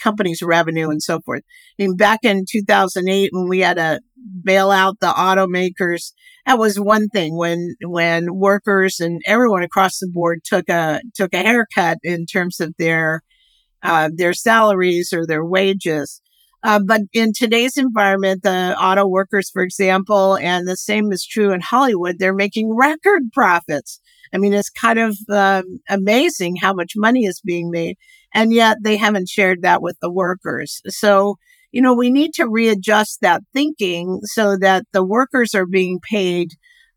company's 0.01 0.41
revenue 0.41 0.89
and 0.89 1.01
so 1.01 1.21
forth. 1.21 1.43
I 1.79 1.83
mean, 1.83 1.95
back 1.95 2.19
in 2.23 2.45
2008, 2.49 3.29
when 3.31 3.47
we 3.47 3.59
had 3.59 3.77
to 3.77 4.01
bail 4.43 4.69
out 4.69 4.99
the 4.99 5.07
automakers, 5.07 6.11
that 6.45 6.59
was 6.59 6.79
one 6.79 7.07
thing. 7.09 7.37
When 7.37 7.75
when 7.83 8.35
workers 8.35 8.99
and 8.99 9.21
everyone 9.25 9.63
across 9.63 9.99
the 9.99 10.09
board 10.11 10.41
took 10.43 10.69
a 10.69 11.01
took 11.15 11.33
a 11.33 11.37
haircut 11.37 11.99
in 12.03 12.25
terms 12.25 12.59
of 12.59 12.73
their 12.77 13.21
uh, 13.83 14.09
their 14.13 14.33
salaries 14.33 15.13
or 15.13 15.25
their 15.25 15.45
wages. 15.45 16.21
Uh, 16.67 16.81
but 16.85 16.99
in 17.13 17.31
today's 17.31 17.77
environment, 17.77 18.43
the 18.43 18.75
auto 18.77 19.07
workers, 19.07 19.49
for 19.49 19.61
example, 19.61 20.35
and 20.35 20.67
the 20.67 20.75
same 20.75 21.13
is 21.13 21.25
true 21.25 21.53
in 21.53 21.61
Hollywood, 21.61 22.19
they're 22.19 22.33
making 22.33 22.75
record 22.75 23.21
profits. 23.31 24.01
I 24.33 24.37
mean, 24.37 24.53
it's 24.53 24.69
kind 24.69 24.99
of 24.99 25.17
um, 25.29 25.79
amazing 25.87 26.57
how 26.57 26.73
much 26.73 26.91
money 26.97 27.23
is 27.23 27.39
being 27.39 27.71
made. 27.71 27.95
And 28.33 28.51
yet 28.51 28.79
they 28.83 28.97
haven't 28.97 29.29
shared 29.29 29.61
that 29.61 29.81
with 29.81 29.97
the 30.01 30.11
workers. 30.11 30.81
So, 30.89 31.37
you 31.71 31.81
know, 31.81 31.93
we 31.93 32.09
need 32.09 32.33
to 32.33 32.49
readjust 32.49 33.21
that 33.21 33.43
thinking 33.53 34.19
so 34.23 34.57
that 34.57 34.83
the 34.91 35.05
workers 35.05 35.55
are 35.55 35.65
being 35.65 36.01
paid 36.01 36.49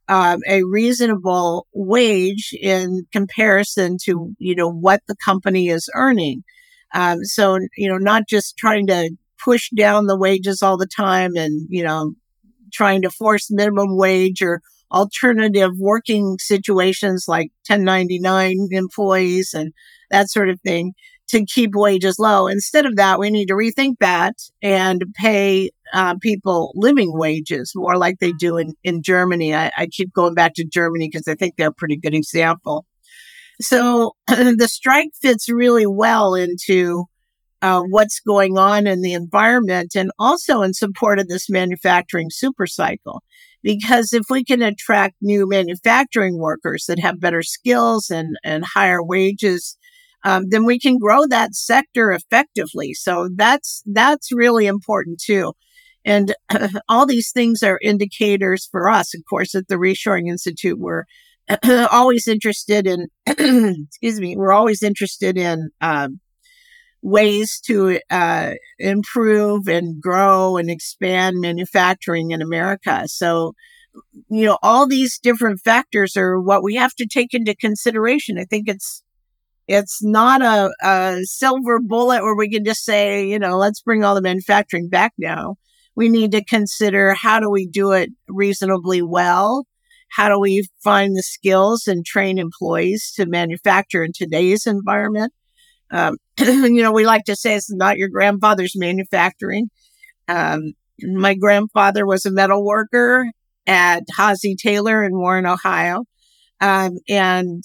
um, 0.08 0.40
a 0.48 0.64
reasonable 0.64 1.68
wage 1.72 2.52
in 2.60 3.06
comparison 3.12 3.98
to, 4.02 4.34
you 4.38 4.56
know, 4.56 4.68
what 4.68 5.02
the 5.06 5.14
company 5.24 5.68
is 5.68 5.88
earning. 5.94 6.42
Um, 6.92 7.22
so, 7.22 7.60
you 7.76 7.88
know, 7.88 7.98
not 7.98 8.26
just 8.28 8.56
trying 8.56 8.88
to 8.88 9.10
push 9.42 9.70
down 9.76 10.06
the 10.06 10.16
wages 10.16 10.62
all 10.62 10.76
the 10.76 10.86
time 10.86 11.36
and, 11.36 11.66
you 11.68 11.82
know, 11.82 12.12
trying 12.72 13.02
to 13.02 13.10
force 13.10 13.50
minimum 13.50 13.96
wage 13.96 14.42
or 14.42 14.60
alternative 14.92 15.72
working 15.78 16.36
situations 16.38 17.26
like 17.28 17.50
1099 17.68 18.68
employees 18.72 19.54
and 19.54 19.72
that 20.10 20.30
sort 20.30 20.48
of 20.48 20.60
thing 20.60 20.92
to 21.28 21.44
keep 21.44 21.70
wages 21.74 22.18
low. 22.18 22.48
Instead 22.48 22.86
of 22.86 22.96
that, 22.96 23.20
we 23.20 23.30
need 23.30 23.46
to 23.46 23.54
rethink 23.54 23.96
that 24.00 24.34
and 24.62 25.04
pay 25.14 25.70
uh, 25.92 26.16
people 26.20 26.72
living 26.74 27.12
wages 27.12 27.72
more 27.74 27.96
like 27.96 28.18
they 28.18 28.32
do 28.32 28.56
in, 28.56 28.74
in 28.82 29.02
Germany. 29.02 29.54
I, 29.54 29.70
I 29.76 29.86
keep 29.86 30.12
going 30.12 30.34
back 30.34 30.54
to 30.54 30.64
Germany 30.64 31.08
because 31.08 31.28
I 31.28 31.36
think 31.36 31.54
they're 31.56 31.68
a 31.68 31.72
pretty 31.72 31.96
good 31.96 32.14
example. 32.14 32.84
So 33.60 34.16
the 34.26 34.68
strike 34.68 35.10
fits 35.20 35.48
really 35.48 35.86
well 35.86 36.34
into 36.34 37.04
uh, 37.62 37.82
what's 37.82 38.20
going 38.20 38.58
on 38.58 38.86
in 38.86 39.02
the 39.02 39.12
environment 39.12 39.94
and 39.94 40.10
also 40.18 40.62
in 40.62 40.72
support 40.74 41.18
of 41.18 41.28
this 41.28 41.50
manufacturing 41.50 42.28
supercycle. 42.30 43.20
Because 43.62 44.12
if 44.12 44.24
we 44.30 44.42
can 44.42 44.62
attract 44.62 45.16
new 45.20 45.46
manufacturing 45.46 46.38
workers 46.38 46.86
that 46.88 46.98
have 46.98 47.20
better 47.20 47.42
skills 47.42 48.08
and, 48.08 48.36
and 48.42 48.64
higher 48.64 49.02
wages, 49.02 49.76
um, 50.24 50.44
then 50.48 50.64
we 50.64 50.78
can 50.78 50.98
grow 50.98 51.26
that 51.26 51.54
sector 51.54 52.10
effectively. 52.10 52.94
So 52.94 53.28
that's, 53.34 53.82
that's 53.86 54.32
really 54.32 54.66
important 54.66 55.20
too. 55.20 55.52
And 56.04 56.34
uh, 56.48 56.68
all 56.88 57.06
these 57.06 57.30
things 57.32 57.62
are 57.62 57.78
indicators 57.82 58.66
for 58.70 58.88
us. 58.88 59.14
Of 59.14 59.22
course, 59.28 59.54
at 59.54 59.68
the 59.68 59.76
Reshoring 59.76 60.28
Institute, 60.28 60.78
we're 60.78 61.04
always 61.90 62.26
interested 62.26 62.86
in, 62.86 63.08
excuse 63.26 64.20
me, 64.20 64.36
we're 64.36 64.52
always 64.52 64.82
interested 64.82 65.36
in, 65.36 65.70
um, 65.80 66.20
ways 67.02 67.60
to 67.66 68.00
uh, 68.10 68.52
improve 68.78 69.68
and 69.68 70.00
grow 70.00 70.56
and 70.56 70.70
expand 70.70 71.36
manufacturing 71.40 72.30
in 72.30 72.42
America. 72.42 73.08
So, 73.08 73.54
you 74.28 74.44
know, 74.44 74.58
all 74.62 74.86
these 74.86 75.18
different 75.18 75.60
factors 75.60 76.16
are 76.16 76.40
what 76.40 76.62
we 76.62 76.74
have 76.76 76.94
to 76.96 77.06
take 77.06 77.32
into 77.32 77.54
consideration. 77.54 78.38
I 78.38 78.44
think 78.44 78.68
it's 78.68 79.02
it's 79.66 80.02
not 80.02 80.42
a, 80.42 80.72
a 80.82 81.20
silver 81.22 81.78
bullet 81.78 82.24
where 82.24 82.34
we 82.34 82.50
can 82.50 82.64
just 82.64 82.84
say, 82.84 83.28
you 83.28 83.38
know, 83.38 83.56
let's 83.56 83.80
bring 83.80 84.02
all 84.02 84.16
the 84.16 84.20
manufacturing 84.20 84.88
back 84.88 85.12
now. 85.16 85.56
We 85.94 86.08
need 86.08 86.32
to 86.32 86.44
consider 86.44 87.14
how 87.14 87.38
do 87.38 87.48
we 87.48 87.66
do 87.66 87.92
it 87.92 88.10
reasonably 88.28 89.00
well? 89.00 89.66
How 90.10 90.28
do 90.28 90.40
we 90.40 90.68
find 90.82 91.16
the 91.16 91.22
skills 91.22 91.86
and 91.86 92.04
train 92.04 92.36
employees 92.36 93.12
to 93.14 93.26
manufacture 93.26 94.02
in 94.02 94.10
today's 94.12 94.66
environment? 94.66 95.32
Um, 95.90 96.16
you 96.38 96.82
know, 96.82 96.92
we 96.92 97.06
like 97.06 97.24
to 97.24 97.36
say 97.36 97.54
it's 97.54 97.72
not 97.72 97.98
your 97.98 98.08
grandfather's 98.08 98.74
manufacturing. 98.76 99.70
Um, 100.28 100.72
my 101.02 101.34
grandfather 101.34 102.06
was 102.06 102.26
a 102.26 102.30
metal 102.30 102.64
worker 102.64 103.26
at 103.66 104.04
Halsey 104.16 104.56
Taylor 104.56 105.04
in 105.04 105.12
Warren, 105.16 105.46
Ohio. 105.46 106.04
Um, 106.60 106.98
and 107.08 107.64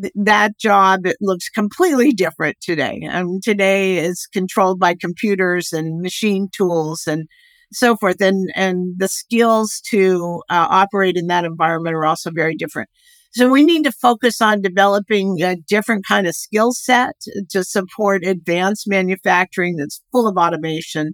th- 0.00 0.12
that 0.14 0.58
job 0.58 1.06
it 1.06 1.16
looks 1.20 1.48
completely 1.48 2.12
different 2.12 2.56
today. 2.60 3.06
Um, 3.10 3.40
today 3.42 3.98
is 3.98 4.26
controlled 4.32 4.78
by 4.78 4.94
computers 4.94 5.72
and 5.72 6.00
machine 6.00 6.48
tools 6.56 7.06
and 7.06 7.28
so 7.72 7.96
forth. 7.96 8.20
And, 8.20 8.50
and 8.54 8.94
the 8.96 9.08
skills 9.08 9.80
to 9.90 10.42
uh, 10.48 10.66
operate 10.70 11.16
in 11.16 11.26
that 11.26 11.44
environment 11.44 11.96
are 11.96 12.06
also 12.06 12.30
very 12.30 12.56
different. 12.56 12.88
So 13.36 13.50
we 13.50 13.64
need 13.64 13.84
to 13.84 13.92
focus 13.92 14.40
on 14.40 14.62
developing 14.62 15.42
a 15.42 15.56
different 15.56 16.06
kind 16.06 16.26
of 16.26 16.34
skill 16.34 16.72
set 16.72 17.16
to 17.50 17.62
support 17.64 18.24
advanced 18.24 18.88
manufacturing 18.88 19.76
that's 19.76 20.00
full 20.10 20.26
of 20.26 20.38
automation 20.38 21.12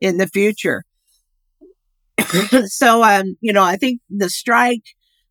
in 0.00 0.18
the 0.18 0.28
future. 0.28 0.84
so, 2.66 3.02
um, 3.02 3.36
you 3.40 3.52
know, 3.52 3.64
I 3.64 3.74
think 3.74 4.00
the 4.08 4.30
strike, 4.30 4.84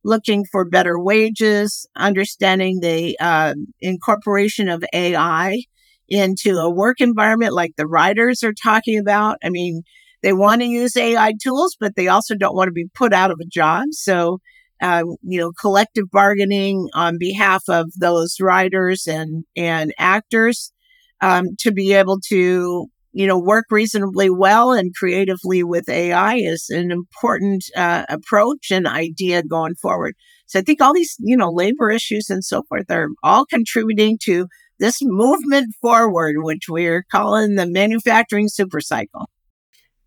looking 0.04 0.44
for 0.52 0.66
better 0.66 1.00
wages, 1.00 1.88
understanding 1.96 2.82
the 2.82 3.18
uh, 3.22 3.54
incorporation 3.80 4.68
of 4.68 4.84
AI 4.94 5.64
into 6.10 6.58
a 6.58 6.70
work 6.70 7.00
environment 7.00 7.54
like 7.54 7.72
the 7.78 7.88
writers 7.88 8.44
are 8.44 8.52
talking 8.52 9.00
about. 9.00 9.38
I 9.42 9.50
mean, 9.50 9.84
they 10.24 10.34
want 10.34 10.60
to 10.60 10.68
use 10.68 10.98
AI 10.98 11.36
tools, 11.42 11.78
but 11.80 11.96
they 11.96 12.10
also 12.10 12.36
don't 12.36 12.54
want 12.54 12.68
to 12.68 12.74
be 12.74 12.90
put 12.94 13.14
out 13.14 13.32
of 13.32 13.40
a 13.40 13.48
job. 13.48 13.86
So 13.92 14.40
uh, 14.84 15.04
you 15.22 15.40
know, 15.40 15.52
collective 15.54 16.12
bargaining 16.12 16.90
on 16.94 17.18
behalf 17.18 17.64
of 17.70 17.90
those 17.98 18.36
writers 18.42 19.08
and, 19.08 19.46
and 19.56 19.94
actors, 19.98 20.74
um, 21.22 21.56
to 21.60 21.72
be 21.72 21.94
able 21.94 22.20
to, 22.20 22.88
you 23.14 23.26
know, 23.26 23.40
work 23.40 23.66
reasonably 23.72 24.30
well 24.30 24.74
and 24.74 24.94
creatively 24.94 25.64
with 25.64 25.88
AI 25.88 26.36
is 26.36 26.70
an 26.70 26.92
important, 26.92 27.64
uh, 27.78 28.04
approach 28.10 28.72
and 28.72 28.86
idea 28.86 29.42
going 29.42 29.76
forward. 29.76 30.16
So 30.48 30.60
I 30.60 30.64
think 30.64 30.82
all 30.82 30.94
these, 30.94 31.16
you 31.20 31.38
know, 31.38 31.50
labor 31.50 31.90
issues 31.90 32.30
and 32.30 32.44
so 32.44 32.64
forth 32.68 32.92
are 32.92 33.08
all 33.24 33.46
contributing 33.46 34.18
to 34.24 34.48
this 34.80 34.98
movement 35.02 35.74
forward, 35.82 36.36
which 36.40 36.68
we're 36.68 37.06
calling 37.10 37.56
the 37.56 37.68
manufacturing 37.68 38.50
supercycle. 38.50 39.28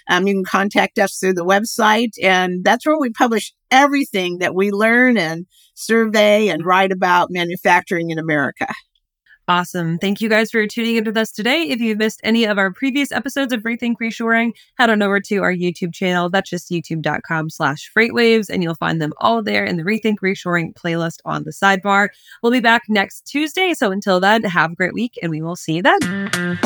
Um, 0.10 0.26
you 0.26 0.36
can 0.36 0.46
contact 0.46 0.98
us 0.98 1.18
through 1.20 1.34
the 1.34 1.44
website, 1.44 2.12
and 2.24 2.64
that's 2.64 2.88
where 2.88 2.98
we 2.98 3.10
publish 3.10 3.54
everything 3.70 4.38
that 4.38 4.56
we 4.56 4.72
learn 4.72 5.18
and 5.18 5.46
survey 5.76 6.48
and 6.48 6.66
write 6.66 6.94
about 6.94 7.32
manufacturing 7.32 8.10
in 8.10 8.18
America. 8.18 8.68
Awesome. 9.50 9.98
Thank 9.98 10.20
you 10.20 10.28
guys 10.28 10.52
for 10.52 10.68
tuning 10.68 10.98
in 10.98 11.06
with 11.06 11.16
us 11.16 11.32
today. 11.32 11.64
If 11.70 11.80
you've 11.80 12.00
missed 12.00 12.20
any 12.22 12.44
of 12.44 12.58
our 12.58 12.70
previous 12.70 13.14
episodes 13.14 13.54
of 13.54 13.62
Rethink 13.62 13.96
Reshoring, 14.02 14.52
head 14.78 14.90
on 14.90 15.02
over 15.02 15.22
to 15.22 15.38
our 15.38 15.54
YouTube 15.54 15.94
channel. 15.94 16.30
That's 16.30 16.50
just 16.50 16.70
youtube.com 16.70 17.50
slash 17.50 17.90
freightwaves, 17.96 18.50
and 18.50 18.62
you'll 18.62 18.76
find 18.76 19.02
them 19.02 19.14
all 19.20 19.42
there 19.42 19.64
in 19.64 19.78
the 19.78 19.84
Rethink 19.84 20.18
Reshoring 20.22 20.74
playlist 20.74 21.20
on 21.24 21.46
the 21.46 21.52
sidebar. 21.52 22.10
We'll 22.44 22.52
be 22.52 22.60
back 22.60 22.84
next 22.90 23.22
Tuesday. 23.22 23.74
So 23.74 23.90
until 23.90 24.20
then, 24.20 24.44
have 24.44 24.74
a 24.74 24.76
great 24.76 24.94
week, 24.94 25.18
and 25.22 25.32
we 25.32 25.42
will 25.42 25.56
see 25.56 25.76
you 25.76 25.84
then. 25.84 26.60